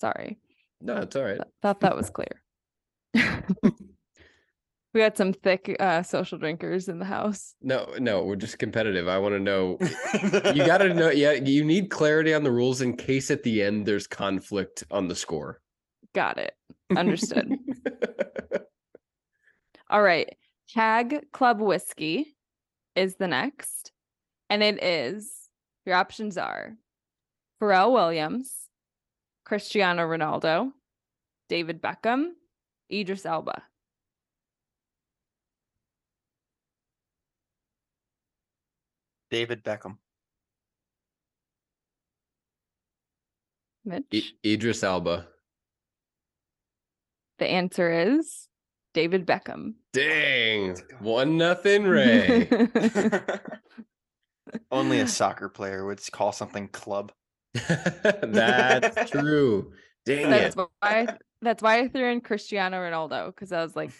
Sorry. 0.00 0.38
No, 0.80 0.98
it's 0.98 1.16
all 1.16 1.24
right. 1.24 1.36
Th- 1.36 1.48
thought 1.60 1.80
that 1.80 1.96
was 1.96 2.10
clear. 2.10 2.42
we 4.94 5.00
got 5.00 5.16
some 5.16 5.32
thick 5.32 5.76
uh, 5.78 6.02
social 6.02 6.38
drinkers 6.38 6.88
in 6.88 6.98
the 6.98 7.04
house. 7.04 7.54
No, 7.60 7.88
no, 7.98 8.24
we're 8.24 8.36
just 8.36 8.58
competitive. 8.58 9.06
I 9.08 9.18
want 9.18 9.34
to 9.34 9.40
know. 9.40 9.78
you 10.54 10.66
got 10.66 10.78
to 10.78 10.94
know. 10.94 11.10
Yeah, 11.10 11.32
you 11.32 11.64
need 11.64 11.90
clarity 11.90 12.34
on 12.34 12.42
the 12.42 12.50
rules 12.50 12.80
in 12.80 12.96
case 12.96 13.30
at 13.30 13.42
the 13.42 13.62
end 13.62 13.86
there's 13.86 14.06
conflict 14.06 14.84
on 14.90 15.08
the 15.08 15.14
score. 15.14 15.60
Got 16.14 16.38
it. 16.38 16.54
Understood. 16.96 17.56
All 19.90 20.02
right. 20.02 20.34
Haig 20.74 21.30
Club 21.32 21.60
Whiskey 21.60 22.34
is 22.94 23.16
the 23.16 23.28
next. 23.28 23.92
And 24.48 24.62
it 24.62 24.82
is 24.82 25.30
your 25.84 25.96
options 25.96 26.38
are 26.38 26.76
Pharrell 27.60 27.92
Williams, 27.92 28.68
Cristiano 29.44 30.02
Ronaldo, 30.02 30.72
David 31.48 31.82
Beckham, 31.82 32.30
Idris 32.90 33.26
Elba. 33.26 33.62
David 39.30 39.64
Beckham. 39.64 39.96
Mitch. 43.84 44.04
I- 44.12 44.48
Idris 44.48 44.82
Elba. 44.82 45.28
The 47.38 47.46
answer 47.46 47.90
is 47.90 48.48
David 48.94 49.26
Beckham. 49.26 49.74
Dang. 49.92 50.76
One 51.00 51.36
nothing 51.36 51.84
Ray. 51.88 52.48
Only 54.70 55.00
a 55.00 55.06
soccer 55.08 55.48
player 55.48 55.84
would 55.84 56.00
call 56.12 56.32
something 56.32 56.68
club. 56.68 57.12
that's 57.54 59.10
true. 59.10 59.72
Dang 60.04 60.30
that's 60.30 60.56
it. 60.56 60.68
Why, 60.80 61.06
that's 61.42 61.62
why 61.62 61.78
I 61.78 61.88
threw 61.88 62.10
in 62.10 62.20
Cristiano 62.20 62.78
Ronaldo 62.78 63.26
because 63.26 63.52
I 63.52 63.62
was 63.62 63.76
like, 63.76 63.92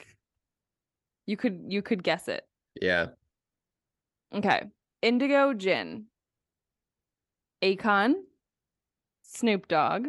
you 1.26 1.36
could 1.36 1.62
you 1.68 1.82
could 1.82 2.02
guess 2.02 2.28
it. 2.28 2.44
Yeah. 2.80 3.08
Okay. 4.34 4.62
Indigo 5.02 5.54
Gin. 5.54 6.06
Akon. 7.62 8.14
Snoop 9.22 9.68
Dogg. 9.68 10.08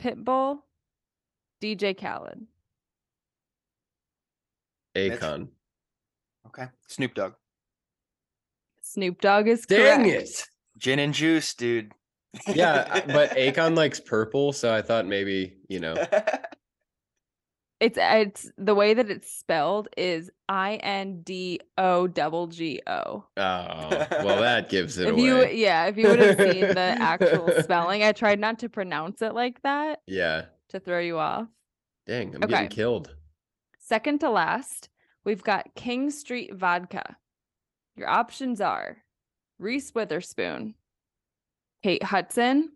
Pitbull. 0.00 0.58
DJ 1.60 1.98
Khaled. 1.98 2.46
Akon. 4.98 5.48
Okay. 6.46 6.66
Snoop 6.88 7.14
Dogg. 7.14 7.34
Snoop 8.82 9.20
Dogg 9.20 9.48
is 9.48 9.66
Dang 9.66 10.04
correct. 10.04 10.22
it. 10.22 10.44
Gin 10.78 10.98
and 10.98 11.12
juice, 11.14 11.54
dude. 11.54 11.92
yeah, 12.46 13.00
but 13.06 13.30
Akon 13.30 13.76
likes 13.76 14.00
purple, 14.00 14.52
so 14.52 14.72
I 14.72 14.82
thought 14.82 15.06
maybe, 15.06 15.56
you 15.68 15.80
know. 15.80 15.94
It's 17.80 17.96
it's 18.00 18.50
the 18.58 18.74
way 18.74 18.92
that 18.92 19.08
it's 19.08 19.32
spelled 19.32 19.88
is 19.96 20.30
I 20.48 20.76
N 20.76 21.22
D 21.22 21.60
O 21.76 22.08
double 22.08 22.48
G 22.48 22.82
O. 22.88 22.90
Oh, 22.90 23.24
well, 23.36 24.40
that 24.40 24.68
gives 24.68 24.98
it 24.98 25.06
if 25.06 25.12
away. 25.14 25.22
You, 25.22 25.46
yeah, 25.46 25.86
if 25.86 25.96
you 25.96 26.08
would 26.08 26.18
have 26.18 26.38
seen 26.38 26.60
the 26.62 26.96
actual 26.98 27.52
spelling, 27.62 28.02
I 28.02 28.10
tried 28.10 28.40
not 28.40 28.58
to 28.60 28.68
pronounce 28.68 29.22
it 29.22 29.32
like 29.32 29.62
that. 29.62 30.00
Yeah. 30.08 30.46
To 30.70 30.80
throw 30.80 30.98
you 30.98 31.18
off. 31.18 31.46
Dang, 32.04 32.34
I'm 32.34 32.42
okay. 32.42 32.52
getting 32.52 32.68
killed. 32.68 33.14
Second 33.88 34.18
to 34.18 34.28
last, 34.28 34.90
we've 35.24 35.42
got 35.42 35.74
King 35.74 36.10
Street 36.10 36.54
Vodka. 36.54 37.16
Your 37.96 38.06
options 38.06 38.60
are 38.60 38.98
Reese 39.58 39.94
Witherspoon, 39.94 40.74
Kate 41.82 42.02
Hudson, 42.02 42.72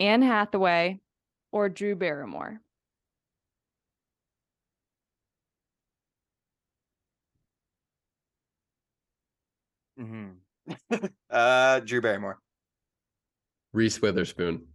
Anne 0.00 0.22
Hathaway, 0.22 1.00
or 1.52 1.68
Drew 1.68 1.94
Barrymore. 1.94 2.62
Mm-hmm. 10.00 11.04
uh, 11.30 11.80
Drew 11.80 12.00
Barrymore. 12.00 12.40
Reese 13.74 14.00
Witherspoon. 14.00 14.68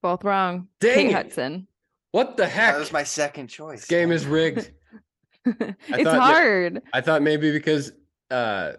Both 0.00 0.24
wrong. 0.24 0.68
Dang 0.80 0.94
Kate 0.94 1.06
it. 1.08 1.12
Hudson. 1.12 1.67
What 2.12 2.36
the 2.36 2.46
heck? 2.46 2.74
That 2.74 2.80
was 2.80 2.92
my 2.92 3.04
second 3.04 3.48
choice. 3.48 3.80
This 3.80 3.88
game 3.88 4.12
is 4.12 4.26
rigged. 4.26 4.70
it's 5.44 6.10
hard. 6.10 6.82
I 6.92 7.00
thought 7.00 7.22
maybe 7.22 7.52
because 7.52 7.92
uh 8.30 8.72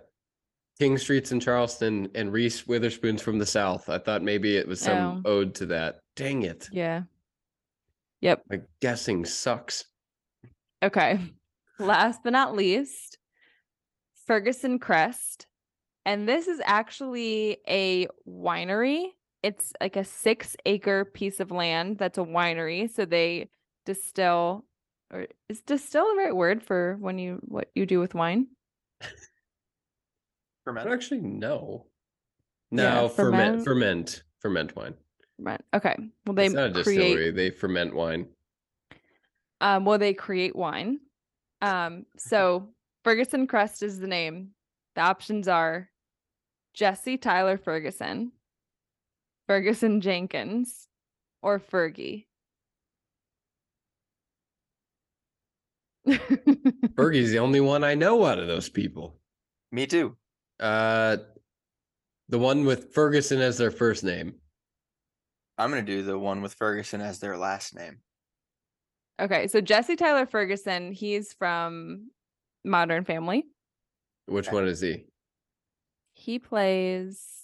King 0.80 0.98
Street's 0.98 1.32
in 1.32 1.39
Charleston 1.39 2.10
and 2.15 2.32
Reese 2.32 2.65
Witherspoon's 2.65 3.22
from 3.22 3.38
the 3.38 3.46
South. 3.46 3.89
I 3.89 3.98
thought 3.98 4.22
maybe 4.22 4.56
it 4.56 4.68
was 4.68 4.80
some 4.80 5.22
oh. 5.26 5.30
ode 5.30 5.56
to 5.56 5.65
that. 5.68 6.00
Dang 6.15 6.44
it. 6.44 6.70
Yeah. 6.72 7.04
Yep. 8.22 8.44
My 8.50 8.62
guessing 8.82 9.26
sucks. 9.26 9.86
Okay. 10.82 11.20
Last 11.80 12.22
but 12.24 12.32
not 12.32 12.56
least, 12.56 13.18
Ferguson 14.26 14.80
Crest. 14.80 15.48
And 16.06 16.28
this 16.28 16.48
is 16.48 16.62
actually 16.63 17.58
a 17.68 18.08
winery. 18.28 19.08
It's 19.41 19.73
like 19.80 19.95
a 19.95 20.04
six 20.04 20.56
acre 20.65 21.06
piece 21.06 21.39
of 21.39 21.52
land 21.52 21.97
that's 21.97 22.17
a 22.17 22.23
winery. 22.23 22.89
So 22.89 23.06
they 23.06 23.49
distill 23.86 24.65
or 25.12 25.28
is 25.47 25.62
distill 25.62 26.06
the 26.10 26.21
right 26.21 26.36
word 26.36 26.63
for 26.63 26.97
when 26.99 27.17
you 27.17 27.39
what 27.43 27.69
you 27.75 27.86
do 27.86 27.99
with 27.99 28.13
wine? 28.13 28.47
Ferment. 30.63 30.89
Actually, 30.89 31.21
no. 31.21 31.86
No, 32.71 32.84
yeah, 32.84 33.08
ferment, 33.08 33.63
ferment, 33.63 34.23
ferment 34.39 34.75
wine. 34.75 34.93
Ferment. 35.38 35.65
Okay. 35.73 35.95
Well, 36.25 36.36
they 36.36 36.45
it's 36.45 36.54
not 36.54 36.78
a 36.78 36.84
create. 36.84 37.36
They 37.36 37.49
ferment 37.49 37.95
wine. 37.95 38.28
Um. 39.62 39.86
Well, 39.86 39.97
they 39.97 40.13
create 40.13 40.56
wine. 40.56 40.99
Um. 41.62 42.06
So 42.17 42.69
Ferguson 43.04 43.47
Crest 43.47 43.82
is 43.82 43.99
the 43.99 44.08
name. 44.08 44.49
The 44.95 45.02
options 45.02 45.47
are 45.47 45.89
Jesse 46.75 47.17
Tyler 47.17 47.58
Ferguson, 47.58 48.32
Ferguson 49.50 50.00
Jenkins, 50.00 50.88
or 51.42 51.60
Fergie. 51.60 52.28
Fergie's 56.08 57.32
the 57.32 57.40
only 57.40 57.60
one 57.60 57.84
I 57.84 57.96
know 57.96 58.28
out 58.28 58.38
of 58.38 58.46
those 58.46 58.70
people. 58.70 59.20
Me 59.72 59.88
too. 59.88 60.16
Uh, 60.60 61.18
the 62.28 62.38
one 62.38 62.64
with 62.64 62.94
Ferguson 62.94 63.42
as 63.42 63.58
their 63.58 63.72
first 63.72 64.04
name. 64.04 64.36
I'm 65.58 65.72
gonna 65.72 65.82
do 65.82 66.04
the 66.04 66.20
one 66.20 66.44
with 66.44 66.54
Ferguson 66.54 67.02
as 67.02 67.18
their 67.18 67.36
last 67.36 67.74
name. 67.74 68.02
Okay, 69.20 69.48
so 69.48 69.62
Jesse 69.62 69.96
Tyler 69.96 70.28
Ferguson, 70.28 70.92
he's 70.92 71.34
from 71.34 72.12
Modern 72.64 73.04
Family. 73.04 73.48
Which 74.28 74.50
okay. 74.50 74.56
one 74.56 74.68
is 74.68 74.80
he? 74.80 75.06
He 76.14 76.38
plays 76.38 77.38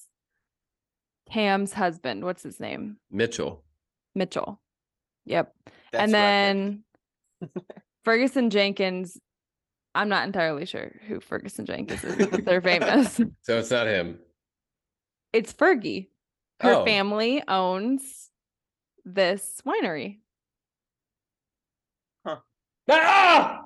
Cam's 1.31 1.73
husband. 1.73 2.23
What's 2.23 2.43
his 2.43 2.59
name? 2.59 2.97
Mitchell. 3.11 3.63
Mitchell. 4.13 4.61
Yep. 5.25 5.53
That's 5.91 6.03
and 6.03 6.13
then 6.13 6.83
Ferguson 8.03 8.49
Jenkins. 8.49 9.17
I'm 9.93 10.09
not 10.09 10.25
entirely 10.25 10.65
sure 10.65 10.91
who 11.07 11.19
Ferguson 11.19 11.65
Jenkins 11.65 12.03
is. 12.03 12.29
They're 12.43 12.61
famous. 12.61 13.19
So 13.43 13.59
it's 13.59 13.71
not 13.71 13.87
him. 13.87 14.19
It's 15.31 15.53
Fergie. 15.53 16.09
Her 16.59 16.75
oh. 16.75 16.85
family 16.85 17.43
owns 17.47 18.29
this 19.03 19.61
winery. 19.65 20.19
Huh. 22.25 22.37
Ah! 22.89 23.61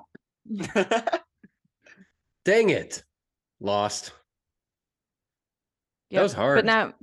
Dang 2.44 2.70
it. 2.70 3.04
Lost. 3.60 4.12
Yep. 6.10 6.18
That 6.18 6.22
was 6.22 6.32
hard. 6.32 6.58
But 6.58 6.64
now 6.64 6.94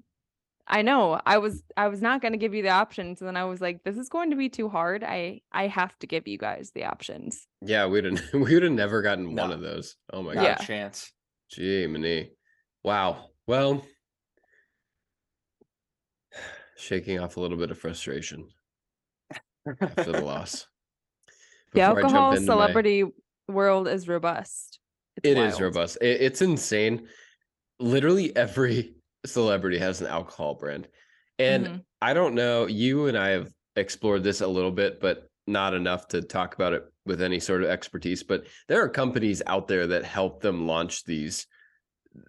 I 0.70 0.82
know 0.82 1.20
I 1.26 1.38
was 1.38 1.64
I 1.78 1.88
was 1.88 2.02
not 2.02 2.22
going 2.22 2.34
to 2.34 2.38
give 2.38 2.54
you 2.54 2.62
the 2.62 2.70
options 2.70 3.22
and 3.22 3.28
then 3.28 3.38
I 3.38 3.46
was 3.46 3.62
like 3.62 3.84
this 3.84 3.98
is 3.98 4.10
going 4.10 4.32
to 4.32 4.36
be 4.36 4.50
too 4.50 4.68
hard. 4.68 5.04
I 5.04 5.42
I 5.52 5.68
have 5.68 5.98
to 6.00 6.08
give 6.08 6.28
you 6.28 6.38
guys 6.38 6.72
the 6.76 6.84
options. 6.84 7.48
Yeah, 7.62 7.86
we'd 7.88 8.04
have 8.04 8.22
we 8.34 8.54
would 8.54 8.64
have 8.64 8.72
never 8.72 9.02
gotten 9.02 9.34
no. 9.34 9.44
one 9.44 9.52
of 9.52 9.62
those. 9.62 9.96
Oh 10.12 10.22
my 10.22 10.34
god. 10.34 10.44
Yeah. 10.44 10.56
chance. 10.56 11.12
Gee, 11.50 11.88
many. 11.88 12.32
Wow. 12.84 13.30
Well, 13.48 13.86
shaking 16.78 17.20
off 17.20 17.38
a 17.38 17.40
little 17.40 17.58
bit 17.58 17.72
of 17.72 17.80
frustration 17.80 18.50
after 19.82 20.12
the 20.12 20.22
loss. 20.22 20.68
the 21.74 21.82
alcohol 21.82 22.36
celebrity 22.36 23.04
my... 23.04 23.12
world 23.48 23.88
is 23.88 24.10
robust. 24.10 24.80
It's 25.24 25.28
it 25.30 25.38
is 25.38 25.62
robust. 25.62 25.98
It, 26.02 26.22
it's 26.22 26.42
insane. 26.42 27.08
Literally 27.80 28.36
every 28.36 28.97
celebrity 29.28 29.78
has 29.78 30.02
an 30.02 30.08
alcohol 30.08 30.56
brand. 30.56 30.88
And 31.40 31.66
mm-hmm. 31.66 31.78
I 32.02 32.14
don't 32.14 32.36
know, 32.36 32.66
you 32.68 33.08
and 33.08 33.18
I 33.18 33.30
have 33.30 33.52
explored 33.76 34.24
this 34.24 34.42
a 34.42 34.48
little 34.48 34.72
bit, 34.72 35.00
but 35.00 35.30
not 35.46 35.74
enough 35.74 36.08
to 36.10 36.22
talk 36.22 36.56
about 36.56 36.74
it 36.74 36.84
with 37.06 37.22
any 37.22 37.40
sort 37.40 37.64
of 37.64 37.70
expertise. 37.70 38.24
But 38.24 38.48
there 38.68 38.82
are 38.84 38.90
companies 38.90 39.42
out 39.48 39.68
there 39.68 39.88
that 39.88 40.04
help 40.04 40.42
them 40.42 40.68
launch 40.68 41.04
these. 41.06 41.48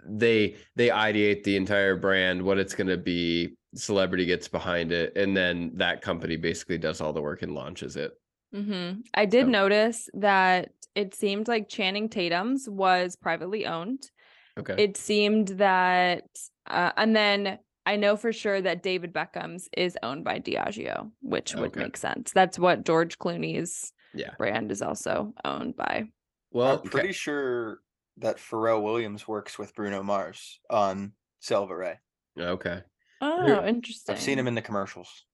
They 0.06 0.56
they 0.76 0.88
ideate 0.88 1.44
the 1.44 1.56
entire 1.56 1.96
brand, 1.96 2.42
what 2.42 2.58
it's 2.58 2.74
going 2.74 2.88
to 2.88 2.98
be, 2.98 3.56
celebrity 3.74 4.26
gets 4.26 4.46
behind 4.48 4.92
it, 4.92 5.16
and 5.16 5.36
then 5.36 5.72
that 5.76 6.02
company 6.02 6.36
basically 6.36 6.78
does 6.78 7.00
all 7.00 7.12
the 7.12 7.22
work 7.22 7.42
and 7.42 7.54
launches 7.54 7.96
it. 7.96 8.12
Mm-hmm. 8.54 9.00
I 9.14 9.24
did 9.24 9.46
so. 9.46 9.50
notice 9.50 10.08
that 10.14 10.70
it 10.94 11.14
seemed 11.14 11.48
like 11.48 11.68
Channing 11.68 12.08
Tatum's 12.08 12.68
was 12.68 13.16
privately 13.16 13.66
owned. 13.66 14.02
Okay. 14.58 14.74
It 14.76 14.96
seemed 14.96 15.48
that 15.48 16.24
uh, 16.66 16.92
and 16.96 17.14
then 17.14 17.58
I 17.86 17.96
know 17.96 18.16
for 18.16 18.32
sure 18.32 18.60
that 18.60 18.82
David 18.82 19.14
Beckham's 19.14 19.68
is 19.74 19.96
owned 20.02 20.22
by 20.22 20.40
Diageo, 20.40 21.10
which 21.22 21.54
would 21.54 21.70
okay. 21.70 21.80
make 21.80 21.96
sense. 21.96 22.32
That's 22.34 22.58
what 22.58 22.84
George 22.84 23.18
Clooney's 23.18 23.92
yeah. 24.12 24.32
brand 24.36 24.70
is 24.70 24.82
also 24.82 25.32
owned 25.44 25.74
by. 25.74 26.04
Well, 26.50 26.80
I'm 26.82 26.90
pretty 26.90 27.08
okay. 27.08 27.12
sure 27.12 27.78
that 28.18 28.36
Pharrell 28.36 28.82
Williams 28.82 29.26
works 29.26 29.58
with 29.58 29.74
Bruno 29.74 30.02
Mars 30.02 30.60
on 30.68 31.12
SelvaRey. 31.42 31.96
Okay. 32.38 32.82
Oh, 33.22 33.64
interesting. 33.64 34.14
I've 34.14 34.20
seen 34.20 34.38
him 34.38 34.46
in 34.46 34.54
the 34.54 34.62
commercials. 34.62 35.24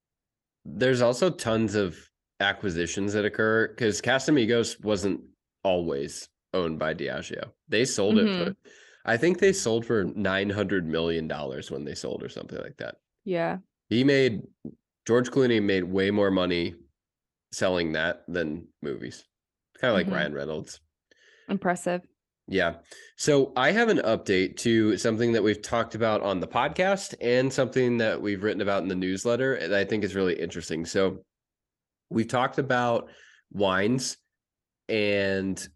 There's 0.65 1.03
also 1.03 1.31
tons 1.31 1.75
of 1.75 1.97
acquisitions 2.41 3.13
that 3.15 3.25
occur 3.25 3.69
because 3.69 4.01
Casamigos 4.01 4.83
wasn't 4.83 5.21
always 5.63 6.29
owned 6.53 6.79
by 6.79 6.95
Diageo. 6.95 7.51
They 7.69 7.85
sold 7.85 8.15
mm-hmm. 8.15 8.29
it 8.29 8.39
for 8.39 8.51
mm-hmm. 8.51 8.69
I 9.05 9.17
think 9.17 9.39
they 9.39 9.53
sold 9.53 9.85
for 9.85 10.05
nine 10.05 10.51
hundred 10.51 10.87
million 10.87 11.29
dollars 11.29 11.71
when 11.71 11.85
they 11.85 11.95
sold, 11.95 12.23
or 12.23 12.29
something 12.29 12.59
like 12.59 12.77
that. 12.79 12.97
Yeah, 13.25 13.59
he 13.89 14.05
made 14.05 14.43
George 15.07 15.31
Clooney 15.31 15.63
made 15.63 15.85
way 15.85 16.11
more 16.11 16.31
money 16.31 16.75
selling 17.53 17.93
that 17.93 18.25
than 18.29 18.69
movies. 18.83 19.25
Kind 19.81 19.91
of 19.91 19.97
like 19.97 20.07
mm-hmm. 20.07 20.17
Ryan 20.17 20.35
Reynolds. 20.35 20.81
Impressive. 21.49 22.03
Yeah. 22.47 22.75
So 23.17 23.53
I 23.57 23.71
have 23.71 23.89
an 23.89 23.99
update 23.99 24.57
to 24.59 24.99
something 24.99 25.33
that 25.33 25.43
we've 25.43 25.63
talked 25.63 25.95
about 25.95 26.23
on 26.23 26.41
the 26.41 26.47
podcast 26.47 27.15
and 27.21 27.51
something 27.51 27.99
that 27.99 28.21
we've 28.21 28.43
written 28.43 28.61
about 28.61 28.83
in 28.83 28.89
the 28.89 28.95
newsletter 28.95 29.59
that 29.59 29.75
I 29.75 29.85
think 29.85 30.05
is 30.05 30.15
really 30.15 30.39
interesting. 30.39 30.85
So 30.85 31.25
we've 32.11 32.29
talked 32.29 32.59
about 32.59 33.09
wines 33.53 34.19
and 34.89 35.67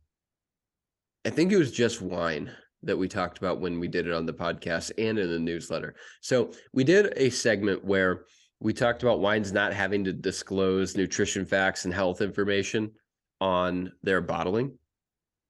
I 1.25 1.31
think 1.31 1.53
it 1.53 1.59
was 1.59 1.73
just 1.73 2.03
wine 2.03 2.51
that 2.83 2.97
we 2.97 3.09
talked 3.09 3.39
about 3.39 3.61
when 3.61 3.81
we 3.81 3.89
did 3.89 4.07
it 4.07 4.13
on 4.13 4.27
the 4.27 4.33
podcast 4.33 4.93
and 4.99 5.19
in 5.19 5.31
the 5.31 5.39
newsletter. 5.39 5.95
So 6.21 6.53
we 6.73 6.85
did 6.85 7.13
a 7.17 7.31
segment 7.31 7.85
where 7.85 8.25
we 8.61 8.73
talked 8.73 9.03
about 9.03 9.21
wines 9.21 9.53
not 9.53 9.73
having 9.73 10.05
to 10.05 10.13
disclose 10.13 10.97
nutrition 10.97 11.45
facts 11.45 11.85
and 11.85 11.95
health 11.95 12.21
information 12.21 12.93
on 13.41 13.93
their 14.03 14.21
bottling. 14.21 14.79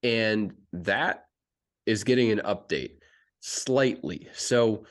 And 0.03 0.53
that 0.73 1.25
is 1.85 2.03
getting 2.03 2.31
an 2.31 2.41
update 2.45 2.97
slightly. 3.39 4.27
So 4.33 4.85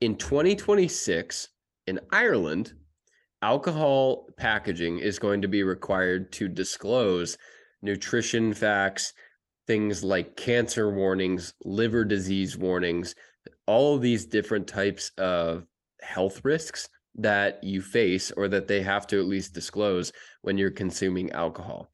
in 0.00 0.16
2026 0.16 1.48
in 1.86 2.00
Ireland, 2.10 2.72
alcohol 3.42 4.26
packaging 4.36 4.98
is 4.98 5.18
going 5.18 5.42
to 5.42 5.48
be 5.48 5.62
required 5.62 6.32
to 6.32 6.48
disclose 6.48 7.36
nutrition 7.82 8.54
facts 8.54 9.12
things 9.66 10.02
like 10.02 10.36
cancer 10.36 10.90
warnings, 10.90 11.54
liver 11.64 12.04
disease 12.04 12.56
warnings, 12.56 13.14
all 13.66 13.94
of 13.94 14.02
these 14.02 14.26
different 14.26 14.66
types 14.66 15.12
of 15.18 15.64
health 16.00 16.44
risks 16.44 16.88
that 17.16 17.62
you 17.62 17.82
face 17.82 18.30
or 18.32 18.48
that 18.48 18.68
they 18.68 18.82
have 18.82 19.06
to 19.06 19.18
at 19.18 19.26
least 19.26 19.54
disclose 19.54 20.12
when 20.42 20.58
you're 20.58 20.70
consuming 20.70 21.30
alcohol. 21.32 21.90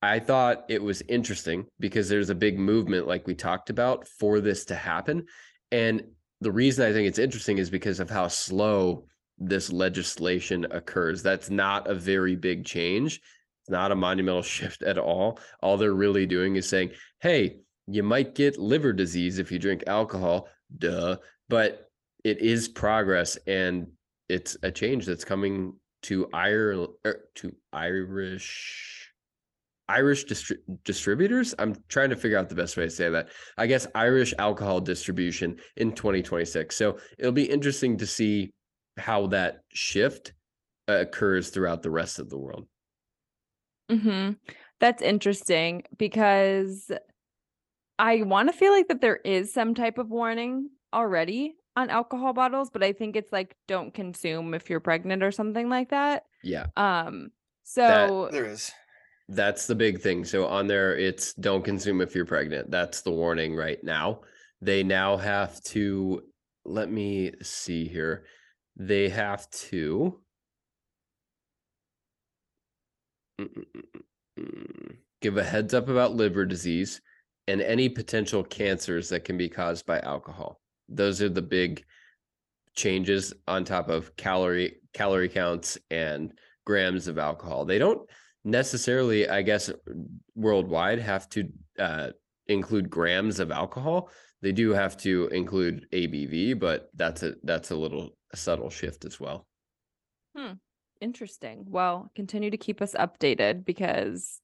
I 0.00 0.18
thought 0.18 0.64
it 0.68 0.82
was 0.82 1.02
interesting 1.08 1.66
because 1.78 2.08
there's 2.08 2.30
a 2.30 2.34
big 2.34 2.58
movement, 2.58 3.06
like 3.06 3.26
we 3.26 3.34
talked 3.34 3.70
about, 3.70 4.08
for 4.08 4.40
this 4.40 4.64
to 4.66 4.74
happen. 4.74 5.26
And 5.70 6.02
the 6.40 6.50
reason 6.50 6.84
I 6.84 6.92
think 6.92 7.06
it's 7.06 7.20
interesting 7.20 7.58
is 7.58 7.70
because 7.70 8.00
of 8.00 8.10
how 8.10 8.26
slow 8.26 9.06
this 9.38 9.72
legislation 9.72 10.66
occurs. 10.70 11.22
That's 11.22 11.50
not 11.50 11.88
a 11.88 11.94
very 11.94 12.34
big 12.34 12.64
change. 12.64 13.20
It's 13.62 13.70
not 13.70 13.92
a 13.92 13.96
monumental 13.96 14.42
shift 14.56 14.82
at 14.82 14.98
all. 14.98 15.38
All 15.62 15.76
they're 15.76 15.94
really 15.94 16.26
doing 16.26 16.56
is 16.56 16.68
saying, 16.68 16.92
hey, 17.20 17.58
you 17.86 18.02
might 18.02 18.34
get 18.34 18.58
liver 18.58 18.92
disease 18.92 19.38
if 19.38 19.50
you 19.50 19.58
drink 19.58 19.84
alcohol, 19.86 20.48
duh. 20.78 21.16
But 21.48 21.88
it 22.24 22.38
is 22.38 22.68
progress 22.68 23.36
and 23.46 23.88
it's 24.28 24.56
a 24.62 24.70
change 24.70 25.06
that's 25.06 25.24
coming 25.24 25.74
to 26.02 26.28
Ireland 26.32 26.92
er, 27.06 27.28
to 27.36 27.54
Irish 27.72 29.10
Irish 29.88 30.24
distri- 30.24 30.58
distributors. 30.84 31.54
I'm 31.58 31.76
trying 31.88 32.10
to 32.10 32.16
figure 32.16 32.38
out 32.38 32.48
the 32.48 32.54
best 32.54 32.76
way 32.76 32.84
to 32.84 32.90
say 32.90 33.10
that. 33.10 33.28
I 33.58 33.66
guess 33.66 33.86
Irish 33.94 34.32
alcohol 34.38 34.80
distribution 34.80 35.58
in 35.76 35.92
2026. 35.92 36.74
So 36.74 36.98
it'll 37.18 37.32
be 37.32 37.44
interesting 37.44 37.98
to 37.98 38.06
see 38.06 38.50
how 38.96 39.26
that 39.28 39.60
shift 39.72 40.32
occurs 40.88 41.50
throughout 41.50 41.82
the 41.82 41.90
rest 41.90 42.18
of 42.18 42.30
the 42.30 42.38
world. 42.38 42.66
Mm-hmm. 43.90 44.32
That's 44.80 45.02
interesting 45.02 45.84
because 45.96 46.90
I 47.98 48.22
want 48.22 48.50
to 48.50 48.56
feel 48.56 48.72
like 48.72 48.88
that 48.88 49.00
there 49.00 49.20
is 49.24 49.52
some 49.52 49.74
type 49.74 49.98
of 49.98 50.10
warning 50.10 50.70
already 50.92 51.54
on 51.76 51.88
alcohol 51.88 52.32
bottles, 52.32 52.68
but 52.70 52.82
I 52.82 52.92
think 52.92 53.16
it's 53.16 53.32
like 53.32 53.54
don't 53.68 53.94
consume 53.94 54.54
if 54.54 54.68
you're 54.68 54.80
pregnant 54.80 55.22
or 55.22 55.30
something 55.30 55.68
like 55.68 55.90
that. 55.90 56.24
Yeah. 56.42 56.66
Um 56.76 57.30
so 57.62 58.28
that, 58.30 58.32
there 58.32 58.46
is. 58.46 58.72
That's 59.28 59.66
the 59.66 59.74
big 59.74 60.00
thing. 60.00 60.24
So 60.24 60.46
on 60.46 60.66
there 60.66 60.96
it's 60.98 61.32
don't 61.34 61.64
consume 61.64 62.00
if 62.00 62.14
you're 62.14 62.26
pregnant. 62.26 62.70
That's 62.70 63.02
the 63.02 63.12
warning 63.12 63.54
right 63.54 63.82
now. 63.82 64.20
They 64.60 64.82
now 64.82 65.16
have 65.16 65.62
to 65.64 66.22
let 66.64 66.90
me 66.90 67.32
see 67.42 67.86
here. 67.86 68.24
They 68.76 69.08
have 69.08 69.48
to 69.50 70.21
give 75.20 75.36
a 75.36 75.44
heads 75.44 75.74
up 75.74 75.88
about 75.88 76.14
liver 76.14 76.44
disease 76.44 77.00
and 77.48 77.60
any 77.60 77.88
potential 77.88 78.42
cancers 78.44 79.08
that 79.08 79.24
can 79.24 79.36
be 79.36 79.48
caused 79.48 79.86
by 79.86 80.00
alcohol. 80.00 80.60
Those 80.88 81.22
are 81.22 81.28
the 81.28 81.42
big 81.42 81.84
changes 82.74 83.32
on 83.46 83.64
top 83.64 83.88
of 83.88 84.14
calorie 84.16 84.76
calorie 84.94 85.28
counts 85.28 85.78
and 85.90 86.32
grams 86.64 87.08
of 87.08 87.18
alcohol. 87.18 87.64
They 87.64 87.78
don't 87.78 88.08
necessarily, 88.44 89.28
I 89.28 89.42
guess, 89.42 89.70
worldwide 90.34 90.98
have 90.98 91.28
to 91.30 91.48
uh, 91.78 92.10
include 92.46 92.90
grams 92.90 93.40
of 93.40 93.50
alcohol. 93.50 94.10
They 94.40 94.52
do 94.52 94.70
have 94.70 94.96
to 94.98 95.28
include 95.28 95.86
ABV, 95.92 96.58
but 96.58 96.90
that's 96.94 97.22
a 97.22 97.34
that's 97.44 97.70
a 97.70 97.76
little 97.76 98.16
subtle 98.34 98.70
shift 98.70 99.04
as 99.04 99.20
well. 99.20 99.46
Hmm. 100.36 100.54
Interesting. 101.02 101.66
Well, 101.68 102.12
continue 102.14 102.48
to 102.52 102.56
keep 102.56 102.80
us 102.80 102.94
updated 102.94 103.64
because 103.64 104.40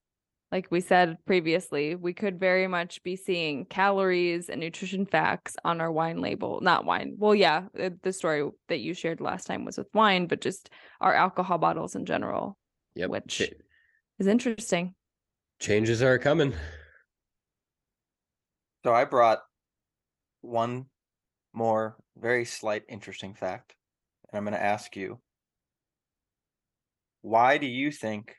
like 0.50 0.66
we 0.72 0.80
said 0.80 1.18
previously, 1.24 1.94
we 1.94 2.12
could 2.12 2.40
very 2.40 2.66
much 2.66 3.00
be 3.04 3.14
seeing 3.14 3.64
calories 3.66 4.48
and 4.48 4.60
nutrition 4.60 5.06
facts 5.06 5.54
on 5.64 5.80
our 5.80 5.92
wine 5.92 6.20
label. 6.20 6.60
Not 6.60 6.84
wine. 6.84 7.14
Well, 7.16 7.34
yeah, 7.34 7.66
the 8.02 8.12
story 8.12 8.48
that 8.68 8.80
you 8.80 8.92
shared 8.92 9.20
last 9.20 9.46
time 9.46 9.64
was 9.64 9.78
with 9.78 9.86
wine, 9.94 10.26
but 10.26 10.40
just 10.40 10.70
our 11.00 11.14
alcohol 11.14 11.58
bottles 11.58 11.94
in 11.94 12.06
general. 12.06 12.58
Yep. 12.96 13.10
Which 13.10 13.38
Ch- 13.38 13.52
is 14.18 14.26
interesting. 14.26 14.96
Changes 15.60 16.02
are 16.02 16.18
coming. 16.18 16.54
So 18.84 18.92
I 18.92 19.04
brought 19.04 19.42
one 20.40 20.86
more 21.52 21.98
very 22.16 22.44
slight 22.44 22.82
interesting 22.88 23.34
fact. 23.34 23.76
And 24.32 24.38
I'm 24.38 24.44
going 24.44 24.54
to 24.54 24.64
ask 24.64 24.96
you 24.96 25.20
why 27.28 27.58
do 27.58 27.66
you 27.66 27.90
think 27.90 28.34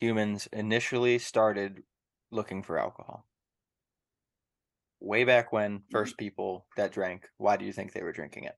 humans 0.00 0.48
initially 0.52 1.18
started 1.18 1.82
looking 2.30 2.62
for 2.62 2.78
alcohol? 2.78 3.24
way 5.00 5.24
back 5.24 5.52
when 5.52 5.80
first 5.90 6.18
people 6.18 6.66
that 6.76 6.92
drank, 6.92 7.28
why 7.36 7.56
do 7.56 7.64
you 7.64 7.72
think 7.72 7.92
they 7.92 8.02
were 8.02 8.12
drinking 8.12 8.44
it? 8.44 8.54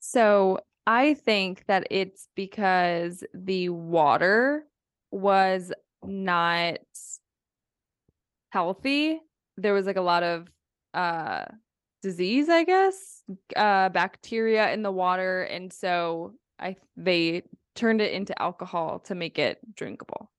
So 0.00 0.60
I 0.86 1.14
think 1.14 1.64
that 1.68 1.86
it's 1.90 2.28
because 2.36 3.24
the 3.34 3.70
water 3.70 4.64
was 5.10 5.72
not 6.04 6.78
healthy. 8.50 9.20
There 9.56 9.74
was 9.74 9.86
like 9.86 9.96
a 9.96 10.02
lot 10.02 10.22
of 10.22 10.48
uh 10.92 11.44
disease, 12.02 12.48
I 12.48 12.64
guess, 12.64 13.22
uh 13.56 13.88
bacteria 13.90 14.72
in 14.72 14.82
the 14.82 14.92
water 14.92 15.42
and 15.42 15.72
so 15.72 16.34
I 16.58 16.76
they 16.96 17.42
turned 17.80 18.02
it 18.02 18.12
into 18.12 18.40
alcohol 18.40 18.98
to 19.00 19.14
make 19.14 19.38
it 19.38 19.58
drinkable. 19.74 20.30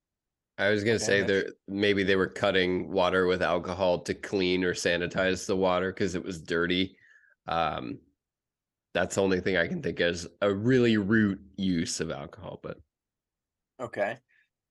I 0.60 0.70
was 0.70 0.84
gonna 0.84 1.00
say 1.00 1.24
there 1.24 1.48
maybe 1.68 2.04
they 2.04 2.16
were 2.16 2.28
cutting 2.28 2.92
water 2.92 3.26
with 3.26 3.42
alcohol 3.42 4.00
to 4.02 4.14
clean 4.14 4.64
or 4.64 4.76
sanitize 4.76 5.48
the 5.48 5.56
water 5.56 5.92
because 5.92 6.14
it 6.14 6.24
was 6.24 6.40
dirty. 6.40 6.96
Um, 7.48 7.98
that's 8.94 9.16
the 9.16 9.22
only 9.24 9.40
thing 9.40 9.58
I 9.58 9.68
can 9.68 9.82
think 9.82 10.00
as 10.02 10.28
a 10.42 10.54
really 10.54 10.98
root 10.98 11.40
use 11.56 12.00
of 12.00 12.12
alcohol. 12.12 12.60
But 12.62 12.78
okay, 13.80 14.18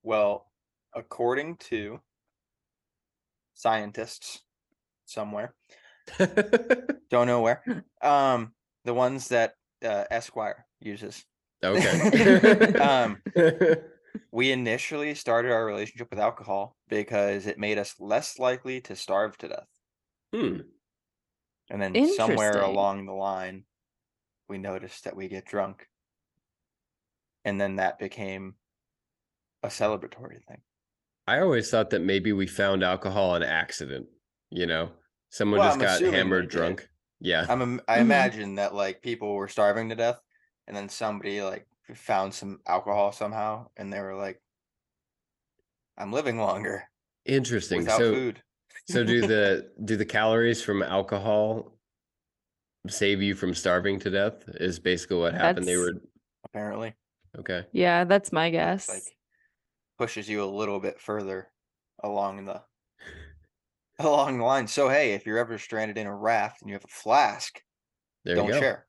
well, 0.04 0.46
according 0.94 1.56
to 1.56 2.00
scientists 3.54 4.42
somewhere, 5.06 5.54
don't 7.10 7.26
know 7.26 7.40
where, 7.40 7.84
um, 8.02 8.52
the 8.84 8.94
ones 8.94 9.26
that 9.28 9.54
uh, 9.84 10.04
Esquire 10.08 10.66
uses. 10.78 11.24
Okay. 11.62 12.74
um, 12.78 13.18
we 14.32 14.50
initially 14.50 15.14
started 15.14 15.52
our 15.52 15.64
relationship 15.64 16.10
with 16.10 16.18
alcohol 16.18 16.76
because 16.88 17.46
it 17.46 17.58
made 17.58 17.78
us 17.78 17.94
less 17.98 18.38
likely 18.38 18.80
to 18.82 18.96
starve 18.96 19.36
to 19.38 19.48
death. 19.48 19.68
Hmm. 20.34 20.60
And 21.70 21.80
then 21.80 22.14
somewhere 22.14 22.62
along 22.62 23.06
the 23.06 23.12
line, 23.12 23.64
we 24.48 24.58
noticed 24.58 25.04
that 25.04 25.16
we 25.16 25.28
get 25.28 25.44
drunk. 25.44 25.86
And 27.44 27.60
then 27.60 27.76
that 27.76 27.98
became 27.98 28.54
a 29.62 29.68
celebratory 29.68 30.42
thing. 30.48 30.60
I 31.26 31.40
always 31.40 31.70
thought 31.70 31.90
that 31.90 32.02
maybe 32.02 32.32
we 32.32 32.46
found 32.46 32.82
alcohol 32.82 33.30
on 33.30 33.42
accident. 33.42 34.06
You 34.50 34.66
know, 34.66 34.90
someone 35.28 35.60
well, 35.60 35.76
just 35.76 36.02
I'm 36.02 36.04
got 36.10 36.12
hammered 36.12 36.48
drunk. 36.48 36.88
Yeah. 37.20 37.46
I'm, 37.48 37.80
I 37.86 37.94
mm-hmm. 37.94 38.00
imagine 38.00 38.54
that 38.56 38.74
like 38.74 39.00
people 39.00 39.34
were 39.34 39.46
starving 39.46 39.90
to 39.90 39.94
death 39.94 40.20
and 40.66 40.76
then 40.76 40.88
somebody 40.88 41.42
like 41.42 41.66
found 41.94 42.32
some 42.32 42.60
alcohol 42.66 43.12
somehow 43.12 43.66
and 43.76 43.92
they 43.92 44.00
were 44.00 44.14
like, 44.14 44.40
I'm 45.98 46.12
living 46.12 46.38
longer. 46.38 46.84
Interesting. 47.26 47.86
so, 47.86 48.14
food. 48.14 48.42
so 48.88 49.04
do 49.04 49.26
the 49.26 49.70
do 49.84 49.96
the 49.96 50.06
calories 50.06 50.62
from 50.62 50.82
alcohol 50.82 51.76
save 52.88 53.20
you 53.20 53.34
from 53.34 53.54
starving 53.54 53.98
to 54.00 54.10
death? 54.10 54.44
Is 54.54 54.78
basically 54.78 55.18
what 55.18 55.34
happened. 55.34 55.58
That's... 55.58 55.66
They 55.66 55.76
were 55.76 55.92
apparently. 56.46 56.94
Okay. 57.38 57.64
Yeah, 57.72 58.04
that's 58.04 58.32
my 58.32 58.50
guess. 58.50 58.88
Like 58.88 59.02
pushes 59.98 60.28
you 60.28 60.42
a 60.42 60.46
little 60.46 60.80
bit 60.80 60.98
further 60.98 61.48
along 62.02 62.46
the 62.46 62.62
along 63.98 64.38
the 64.38 64.44
line. 64.44 64.66
So 64.66 64.88
hey, 64.88 65.12
if 65.12 65.26
you're 65.26 65.38
ever 65.38 65.58
stranded 65.58 65.98
in 65.98 66.06
a 66.06 66.16
raft 66.16 66.62
and 66.62 66.70
you 66.70 66.74
have 66.74 66.84
a 66.84 66.88
flask, 66.88 67.60
there 68.24 68.36
don't 68.36 68.48
share. 68.48 68.86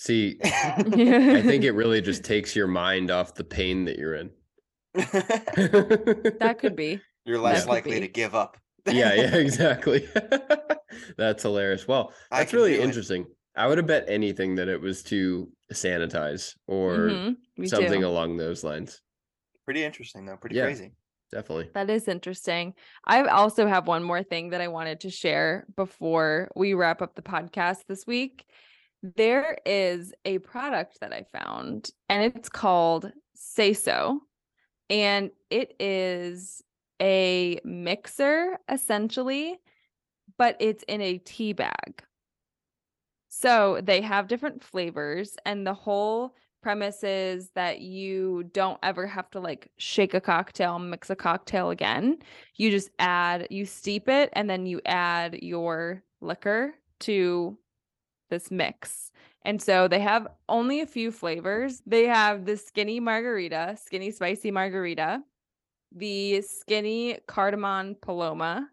See, 0.00 0.38
I 0.42 1.42
think 1.42 1.62
it 1.62 1.72
really 1.72 2.00
just 2.00 2.24
takes 2.24 2.56
your 2.56 2.66
mind 2.66 3.10
off 3.10 3.34
the 3.34 3.44
pain 3.44 3.84
that 3.84 3.98
you're 3.98 4.14
in. 4.14 4.30
that 4.94 6.56
could 6.58 6.74
be. 6.74 7.02
You're 7.26 7.38
less 7.38 7.66
likely 7.66 8.00
to 8.00 8.08
give 8.08 8.34
up. 8.34 8.56
yeah, 8.86 9.12
yeah, 9.12 9.36
exactly. 9.36 10.08
that's 11.18 11.42
hilarious. 11.42 11.86
Well, 11.86 12.14
that's 12.30 12.54
really 12.54 12.80
interesting. 12.80 13.22
It. 13.22 13.28
I 13.54 13.66
would 13.66 13.76
have 13.76 13.86
bet 13.86 14.06
anything 14.08 14.54
that 14.54 14.68
it 14.68 14.80
was 14.80 15.02
to 15.04 15.50
sanitize 15.70 16.54
or 16.66 16.96
mm-hmm, 16.96 17.64
something 17.66 18.00
too. 18.00 18.06
along 18.06 18.38
those 18.38 18.64
lines. 18.64 19.02
Pretty 19.66 19.84
interesting 19.84 20.24
though. 20.24 20.38
Pretty 20.38 20.56
yeah, 20.56 20.64
crazy. 20.64 20.92
Definitely. 21.30 21.68
That 21.74 21.90
is 21.90 22.08
interesting. 22.08 22.72
I 23.04 23.22
also 23.24 23.66
have 23.66 23.86
one 23.86 24.02
more 24.02 24.22
thing 24.22 24.50
that 24.50 24.62
I 24.62 24.68
wanted 24.68 25.00
to 25.00 25.10
share 25.10 25.66
before 25.76 26.50
we 26.56 26.72
wrap 26.72 27.02
up 27.02 27.14
the 27.14 27.22
podcast 27.22 27.80
this 27.86 28.06
week. 28.06 28.46
There 29.02 29.56
is 29.64 30.12
a 30.24 30.38
product 30.38 30.98
that 31.00 31.12
I 31.12 31.24
found 31.32 31.90
and 32.08 32.22
it's 32.24 32.48
called 32.48 33.12
Sayso. 33.36 34.18
And 34.90 35.30
it 35.50 35.74
is 35.78 36.62
a 37.00 37.60
mixer 37.64 38.58
essentially, 38.68 39.58
but 40.36 40.56
it's 40.58 40.84
in 40.88 41.00
a 41.00 41.18
tea 41.18 41.52
bag. 41.52 42.02
So 43.28 43.80
they 43.82 44.00
have 44.00 44.26
different 44.26 44.62
flavors, 44.62 45.36
and 45.46 45.64
the 45.64 45.72
whole 45.72 46.34
premise 46.62 47.04
is 47.04 47.50
that 47.54 47.80
you 47.80 48.50
don't 48.52 48.78
ever 48.82 49.06
have 49.06 49.30
to 49.30 49.40
like 49.40 49.70
shake 49.78 50.14
a 50.14 50.20
cocktail, 50.20 50.78
mix 50.80 51.08
a 51.08 51.16
cocktail 51.16 51.70
again. 51.70 52.18
You 52.56 52.70
just 52.70 52.90
add, 52.98 53.46
you 53.48 53.64
steep 53.64 54.08
it, 54.08 54.30
and 54.32 54.50
then 54.50 54.66
you 54.66 54.80
add 54.84 55.38
your 55.42 56.02
liquor 56.20 56.74
to 57.00 57.56
this 58.30 58.50
mix. 58.50 59.12
And 59.44 59.60
so 59.60 59.88
they 59.88 60.00
have 60.00 60.28
only 60.48 60.80
a 60.80 60.86
few 60.86 61.10
flavors. 61.10 61.82
They 61.86 62.06
have 62.06 62.44
the 62.44 62.56
skinny 62.56 63.00
margarita, 63.00 63.76
skinny 63.82 64.10
spicy 64.10 64.50
margarita, 64.50 65.22
the 65.92 66.42
skinny 66.42 67.18
cardamom 67.26 67.96
paloma, 68.00 68.70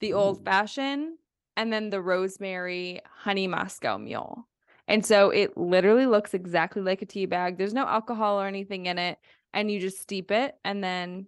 the 0.00 0.12
Ooh. 0.12 0.16
old 0.16 0.44
fashioned, 0.44 1.18
and 1.56 1.72
then 1.72 1.90
the 1.90 2.00
rosemary 2.00 3.00
honey 3.08 3.46
Moscow 3.46 3.98
mule. 3.98 4.46
And 4.88 5.04
so 5.04 5.30
it 5.30 5.56
literally 5.56 6.06
looks 6.06 6.34
exactly 6.34 6.82
like 6.82 7.00
a 7.02 7.06
tea 7.06 7.26
bag. 7.26 7.56
There's 7.56 7.72
no 7.72 7.86
alcohol 7.86 8.40
or 8.40 8.46
anything 8.46 8.86
in 8.86 8.98
it. 8.98 9.18
And 9.54 9.70
you 9.70 9.80
just 9.80 10.00
steep 10.00 10.30
it 10.30 10.56
and 10.64 10.82
then 10.82 11.26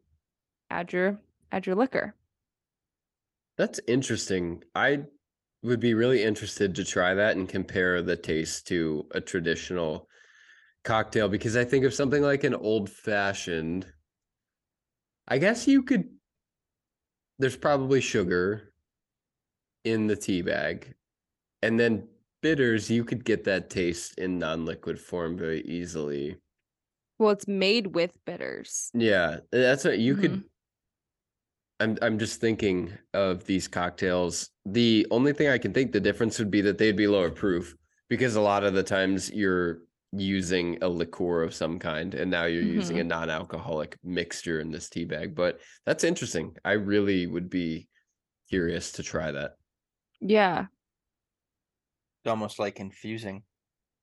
add 0.70 0.92
your 0.92 1.18
add 1.52 1.64
your 1.64 1.76
liquor. 1.76 2.14
That's 3.56 3.80
interesting. 3.86 4.62
I 4.74 5.04
would 5.62 5.80
be 5.80 5.94
really 5.94 6.22
interested 6.22 6.74
to 6.74 6.84
try 6.84 7.14
that 7.14 7.36
and 7.36 7.48
compare 7.48 8.02
the 8.02 8.16
taste 8.16 8.66
to 8.68 9.06
a 9.12 9.20
traditional 9.20 10.08
cocktail 10.84 11.28
because 11.28 11.56
I 11.56 11.64
think 11.64 11.84
of 11.84 11.94
something 11.94 12.22
like 12.22 12.44
an 12.44 12.54
old 12.54 12.88
fashioned. 12.88 13.86
I 15.28 15.38
guess 15.38 15.66
you 15.66 15.82
could. 15.82 16.04
There's 17.38 17.56
probably 17.56 18.00
sugar 18.00 18.72
in 19.84 20.06
the 20.06 20.16
tea 20.16 20.42
bag, 20.42 20.94
and 21.62 21.78
then 21.78 22.08
bitters. 22.42 22.90
You 22.90 23.04
could 23.04 23.24
get 23.24 23.44
that 23.44 23.68
taste 23.68 24.18
in 24.18 24.38
non-liquid 24.38 24.98
form 24.98 25.36
very 25.36 25.62
easily. 25.62 26.36
Well, 27.18 27.30
it's 27.30 27.48
made 27.48 27.94
with 27.94 28.16
bitters. 28.24 28.90
Yeah, 28.94 29.38
that's 29.50 29.84
what 29.84 29.98
you 29.98 30.14
mm-hmm. 30.14 30.22
could 30.22 30.44
I'm 31.80 31.98
I'm 32.00 32.18
just 32.18 32.40
thinking 32.40 32.92
of 33.12 33.44
these 33.44 33.68
cocktails. 33.68 34.50
The 34.64 35.06
only 35.10 35.32
thing 35.32 35.48
I 35.48 35.58
can 35.58 35.72
think 35.72 35.92
the 35.92 36.00
difference 36.00 36.38
would 36.38 36.50
be 36.50 36.60
that 36.62 36.78
they'd 36.78 36.96
be 36.96 37.06
lower 37.06 37.30
proof 37.30 37.74
because 38.08 38.36
a 38.36 38.40
lot 38.40 38.64
of 38.64 38.74
the 38.74 38.82
times 38.82 39.30
you're 39.30 39.80
using 40.12 40.78
a 40.82 40.88
liqueur 40.88 41.42
of 41.42 41.54
some 41.54 41.78
kind 41.78 42.14
and 42.14 42.30
now 42.30 42.44
you're 42.44 42.62
mm-hmm. 42.62 42.74
using 42.74 42.98
a 42.98 43.00
mm-hmm. 43.00 43.08
non-alcoholic 43.08 43.98
mixture 44.02 44.60
in 44.60 44.70
this 44.70 44.88
tea 44.88 45.04
bag. 45.04 45.34
But 45.34 45.60
that's 45.84 46.04
interesting. 46.04 46.56
I 46.64 46.72
really 46.72 47.26
would 47.26 47.50
be 47.50 47.88
curious 48.48 48.92
to 48.92 49.02
try 49.02 49.32
that. 49.32 49.56
Yeah. 50.20 50.66
It's 52.24 52.30
almost 52.30 52.58
like 52.58 52.80
infusing. 52.80 53.42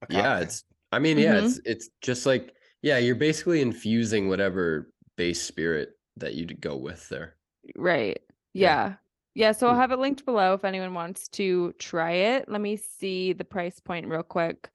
Yeah, 0.09 0.39
it's 0.39 0.65
I 0.91 0.99
mean, 0.99 1.17
yeah, 1.17 1.35
mm-hmm. 1.35 1.45
it's 1.45 1.59
it's 1.65 1.89
just 2.01 2.25
like 2.25 2.53
yeah, 2.81 2.97
you're 2.97 3.15
basically 3.15 3.61
infusing 3.61 4.27
whatever 4.27 4.91
base 5.15 5.41
spirit 5.41 5.91
that 6.17 6.35
you'd 6.35 6.59
go 6.61 6.75
with 6.75 7.07
there. 7.09 7.37
Right. 7.75 8.21
Yeah. 8.53 8.67
yeah. 8.87 8.93
Yeah, 9.35 9.51
so 9.51 9.67
I'll 9.67 9.75
have 9.75 9.91
it 9.91 9.97
linked 9.97 10.25
below 10.25 10.53
if 10.53 10.63
anyone 10.63 10.93
wants 10.93 11.27
to 11.29 11.73
try 11.79 12.11
it. 12.11 12.47
Let 12.47 12.61
me 12.61 12.77
see 12.77 13.33
the 13.33 13.43
price 13.43 13.79
point 13.79 14.07
real 14.07 14.23
quick. 14.23 14.69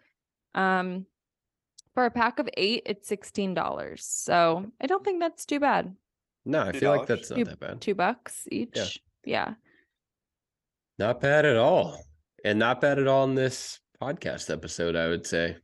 Um 0.55 1.07
for 1.95 2.07
a 2.07 2.11
pack 2.12 2.39
of 2.39 2.49
8, 2.57 2.85
it's 2.87 3.11
$16. 3.11 4.01
So, 4.01 4.71
I 4.81 4.87
don't 4.87 5.05
think 5.05 5.19
that's 5.19 5.45
too 5.45 5.59
bad. 5.59 5.97
No, 6.45 6.62
I 6.62 6.71
feel 6.71 6.97
like 6.97 7.09
that's 7.09 7.29
not 7.29 7.37
two, 7.37 7.45
that 7.45 7.59
bad. 7.59 7.81
2 7.81 7.95
bucks 7.97 8.47
each. 8.53 8.71
Yeah. 8.77 8.85
yeah. 9.25 9.55
Not 10.97 11.21
bad 11.21 11.45
at 11.45 11.57
all. 11.57 12.01
And 12.45 12.57
not 12.59 12.81
bad 12.81 13.01
at 13.01 13.09
all 13.09 13.25
in 13.25 13.35
this 13.35 13.81
podcast 14.01 14.49
episode, 14.49 14.95
I 14.95 15.09
would 15.09 15.27
say. 15.27 15.57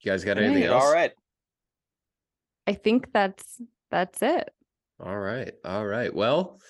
You 0.00 0.10
guys 0.10 0.24
got 0.24 0.36
anything 0.36 0.64
else? 0.64 0.84
All 0.84 0.92
right. 0.92 1.12
I 2.66 2.74
think 2.74 3.10
that's 3.12 3.60
that's 3.90 4.20
it. 4.20 4.52
All 5.04 5.18
right. 5.18 5.52
All 5.64 5.84
right. 5.84 6.14
Well, 6.14 6.60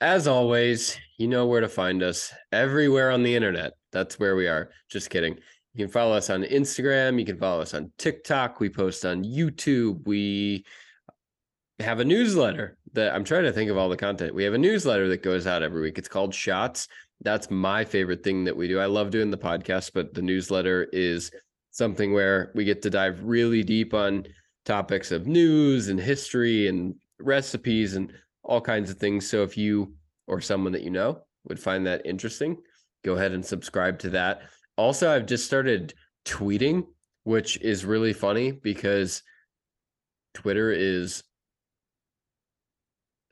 as 0.00 0.28
always, 0.28 0.98
you 1.16 1.28
know 1.28 1.46
where 1.46 1.62
to 1.62 1.68
find 1.68 2.02
us 2.02 2.32
everywhere 2.52 3.10
on 3.10 3.22
the 3.22 3.34
internet. 3.34 3.72
That's 3.90 4.18
where 4.18 4.36
we 4.36 4.48
are. 4.48 4.70
Just 4.90 5.08
kidding. 5.08 5.38
You 5.72 5.84
can 5.86 5.92
follow 5.92 6.14
us 6.14 6.28
on 6.28 6.42
Instagram. 6.42 7.18
You 7.18 7.24
can 7.24 7.38
follow 7.38 7.62
us 7.62 7.72
on 7.72 7.90
TikTok. 7.96 8.60
We 8.60 8.68
post 8.68 9.06
on 9.06 9.24
YouTube. 9.24 10.06
We 10.06 10.66
have 11.80 12.00
a 12.00 12.04
newsletter 12.04 12.76
that 12.92 13.14
I'm 13.14 13.24
trying 13.24 13.44
to 13.44 13.52
think 13.52 13.70
of 13.70 13.78
all 13.78 13.88
the 13.88 13.96
content. 13.96 14.34
We 14.34 14.44
have 14.44 14.54
a 14.54 14.58
newsletter 14.58 15.08
that 15.08 15.22
goes 15.22 15.46
out 15.46 15.62
every 15.62 15.80
week. 15.80 15.96
It's 15.96 16.08
called 16.08 16.34
Shots. 16.34 16.88
that's 17.22 17.50
my 17.50 17.84
favorite 17.84 18.22
thing 18.22 18.44
that 18.44 18.56
we 18.56 18.68
do. 18.68 18.78
I 18.78 18.86
love 18.86 19.10
doing 19.10 19.30
the 19.30 19.38
podcast, 19.38 19.92
but 19.94 20.12
the 20.12 20.22
newsletter 20.22 20.88
is 20.92 21.30
something 21.70 22.12
where 22.12 22.52
we 22.54 22.64
get 22.64 22.82
to 22.82 22.90
dive 22.90 23.20
really 23.22 23.62
deep 23.62 23.94
on 23.94 24.26
topics 24.66 25.10
of 25.10 25.26
news 25.26 25.88
and 25.88 25.98
history 25.98 26.68
and 26.68 26.94
recipes 27.20 27.94
and 27.94 28.12
all 28.42 28.60
kinds 28.60 28.90
of 28.90 28.98
things. 28.98 29.28
So 29.28 29.42
if 29.42 29.56
you 29.56 29.94
or 30.26 30.40
someone 30.40 30.72
that 30.72 30.82
you 30.82 30.90
know 30.90 31.22
would 31.48 31.60
find 31.60 31.86
that 31.86 32.04
interesting, 32.04 32.56
go 33.04 33.14
ahead 33.14 33.32
and 33.32 33.44
subscribe 33.44 33.98
to 34.00 34.10
that. 34.10 34.42
Also, 34.76 35.10
I've 35.10 35.26
just 35.26 35.44
started 35.44 35.94
tweeting, 36.24 36.86
which 37.24 37.60
is 37.60 37.84
really 37.84 38.12
funny 38.12 38.52
because 38.52 39.22
Twitter 40.32 40.72
is 40.72 41.22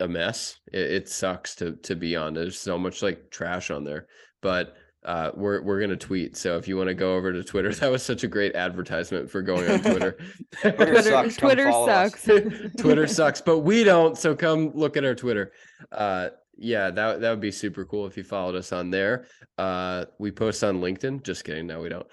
a 0.00 0.08
mess. 0.08 0.58
It, 0.72 0.90
it, 0.92 1.08
sucks 1.08 1.54
to 1.56 1.76
to 1.76 1.96
be 1.96 2.16
on. 2.16 2.34
There's 2.34 2.58
so 2.58 2.78
much 2.78 3.02
like 3.02 3.30
trash 3.30 3.70
on 3.70 3.84
there, 3.84 4.06
but 4.40 4.74
uh, 5.04 5.32
we're 5.34 5.62
we're 5.62 5.80
gonna 5.80 5.96
tweet. 5.96 6.36
So 6.36 6.56
if 6.56 6.68
you 6.68 6.76
want 6.76 6.88
to 6.88 6.94
go 6.94 7.16
over 7.16 7.32
to 7.32 7.42
Twitter, 7.42 7.72
that 7.74 7.90
was 7.90 8.02
such 8.02 8.22
a 8.22 8.28
great 8.28 8.54
advertisement 8.54 9.30
for 9.30 9.42
going 9.42 9.70
on 9.70 9.80
Twitter. 9.80 10.16
Twitter 10.60 11.02
sucks. 11.02 11.36
Twitter 11.36 11.72
sucks. 11.72 12.24
Twitter 12.78 13.06
sucks, 13.06 13.40
but 13.40 13.60
we 13.60 13.84
don't. 13.84 14.16
So 14.16 14.34
come 14.34 14.70
look 14.74 14.96
at 14.96 15.04
our 15.04 15.14
Twitter. 15.14 15.52
Uh, 15.90 16.30
yeah, 16.56 16.90
that 16.90 17.20
that 17.20 17.30
would 17.30 17.40
be 17.40 17.50
super 17.50 17.84
cool 17.84 18.06
if 18.06 18.16
you 18.16 18.22
followed 18.22 18.54
us 18.54 18.72
on 18.72 18.90
there. 18.90 19.26
Uh, 19.58 20.04
we 20.18 20.30
post 20.30 20.62
on 20.62 20.80
LinkedIn. 20.80 21.24
Just 21.24 21.44
kidding. 21.44 21.66
No, 21.66 21.80
we 21.80 21.88
don't. 21.88 22.06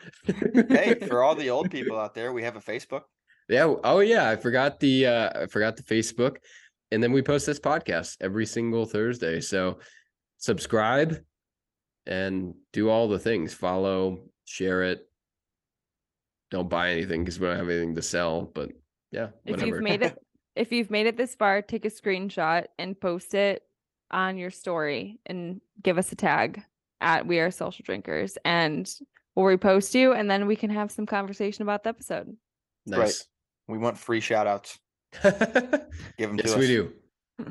hey, 0.69 0.95
for 1.07 1.21
all 1.21 1.35
the 1.35 1.49
old 1.49 1.69
people 1.69 1.99
out 1.99 2.15
there, 2.15 2.33
we 2.33 2.43
have 2.43 2.55
a 2.55 2.61
Facebook. 2.61 3.03
Yeah. 3.47 3.75
Oh 3.83 3.99
yeah. 3.99 4.29
I 4.29 4.35
forgot 4.35 4.79
the 4.79 5.05
uh, 5.05 5.41
I 5.43 5.45
forgot 5.45 5.77
the 5.77 5.83
Facebook, 5.83 6.37
and 6.91 7.03
then 7.03 7.11
we 7.11 7.21
post 7.21 7.45
this 7.45 7.59
podcast 7.59 8.17
every 8.19 8.47
single 8.47 8.85
Thursday. 8.85 9.41
So 9.41 9.77
subscribe 10.37 11.19
and 12.09 12.55
do 12.73 12.89
all 12.89 13.07
the 13.07 13.19
things. 13.19 13.53
Follow, 13.53 14.19
share 14.43 14.83
it. 14.83 15.07
Don't 16.51 16.69
buy 16.69 16.89
anything 16.89 17.23
because 17.23 17.39
we 17.39 17.47
don't 17.47 17.57
have 17.57 17.69
anything 17.69 17.95
to 17.95 18.01
sell. 18.01 18.41
But 18.53 18.71
yeah, 19.11 19.29
whatever. 19.43 19.67
if 19.67 19.67
you've 19.67 19.83
made 19.83 20.01
it, 20.01 20.17
if 20.55 20.71
you've 20.71 20.91
made 20.91 21.05
it 21.05 21.15
this 21.15 21.35
far, 21.35 21.61
take 21.61 21.85
a 21.85 21.89
screenshot 21.89 22.65
and 22.79 22.99
post 22.99 23.35
it 23.35 23.63
on 24.11 24.37
your 24.37 24.49
story 24.49 25.19
and 25.27 25.61
give 25.83 25.99
us 25.99 26.11
a 26.11 26.15
tag 26.15 26.63
at 26.99 27.27
We 27.27 27.39
Are 27.39 27.51
Social 27.51 27.83
Drinkers, 27.83 28.37
and 28.43 28.91
we'll 29.35 29.45
repost 29.45 29.93
you, 29.93 30.13
and 30.13 30.29
then 30.29 30.47
we 30.47 30.55
can 30.55 30.71
have 30.71 30.91
some 30.91 31.05
conversation 31.05 31.61
about 31.61 31.83
the 31.83 31.89
episode. 31.89 32.35
Nice. 32.87 32.97
Right. 32.97 33.15
We 33.67 33.77
want 33.77 33.99
free 33.99 34.19
shout 34.19 34.47
outs. 34.47 34.79
Give 35.23 36.29
them 36.29 36.37
yes, 36.37 36.55
we 36.55 36.67
do. 36.67 36.91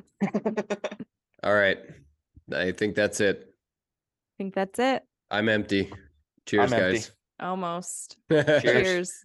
All 1.44 1.54
right. 1.54 1.78
I 2.52 2.72
think 2.72 2.96
that's 2.96 3.20
it. 3.20 3.47
I 4.38 4.44
think 4.44 4.54
that's 4.54 4.78
it. 4.78 5.02
I'm 5.32 5.48
empty. 5.48 5.92
Cheers, 6.46 6.72
I'm 6.72 6.78
guys. 6.78 6.94
Empty. 6.94 7.10
Almost. 7.40 8.18
Cheers. 8.30 8.62
Cheers. 8.62 9.24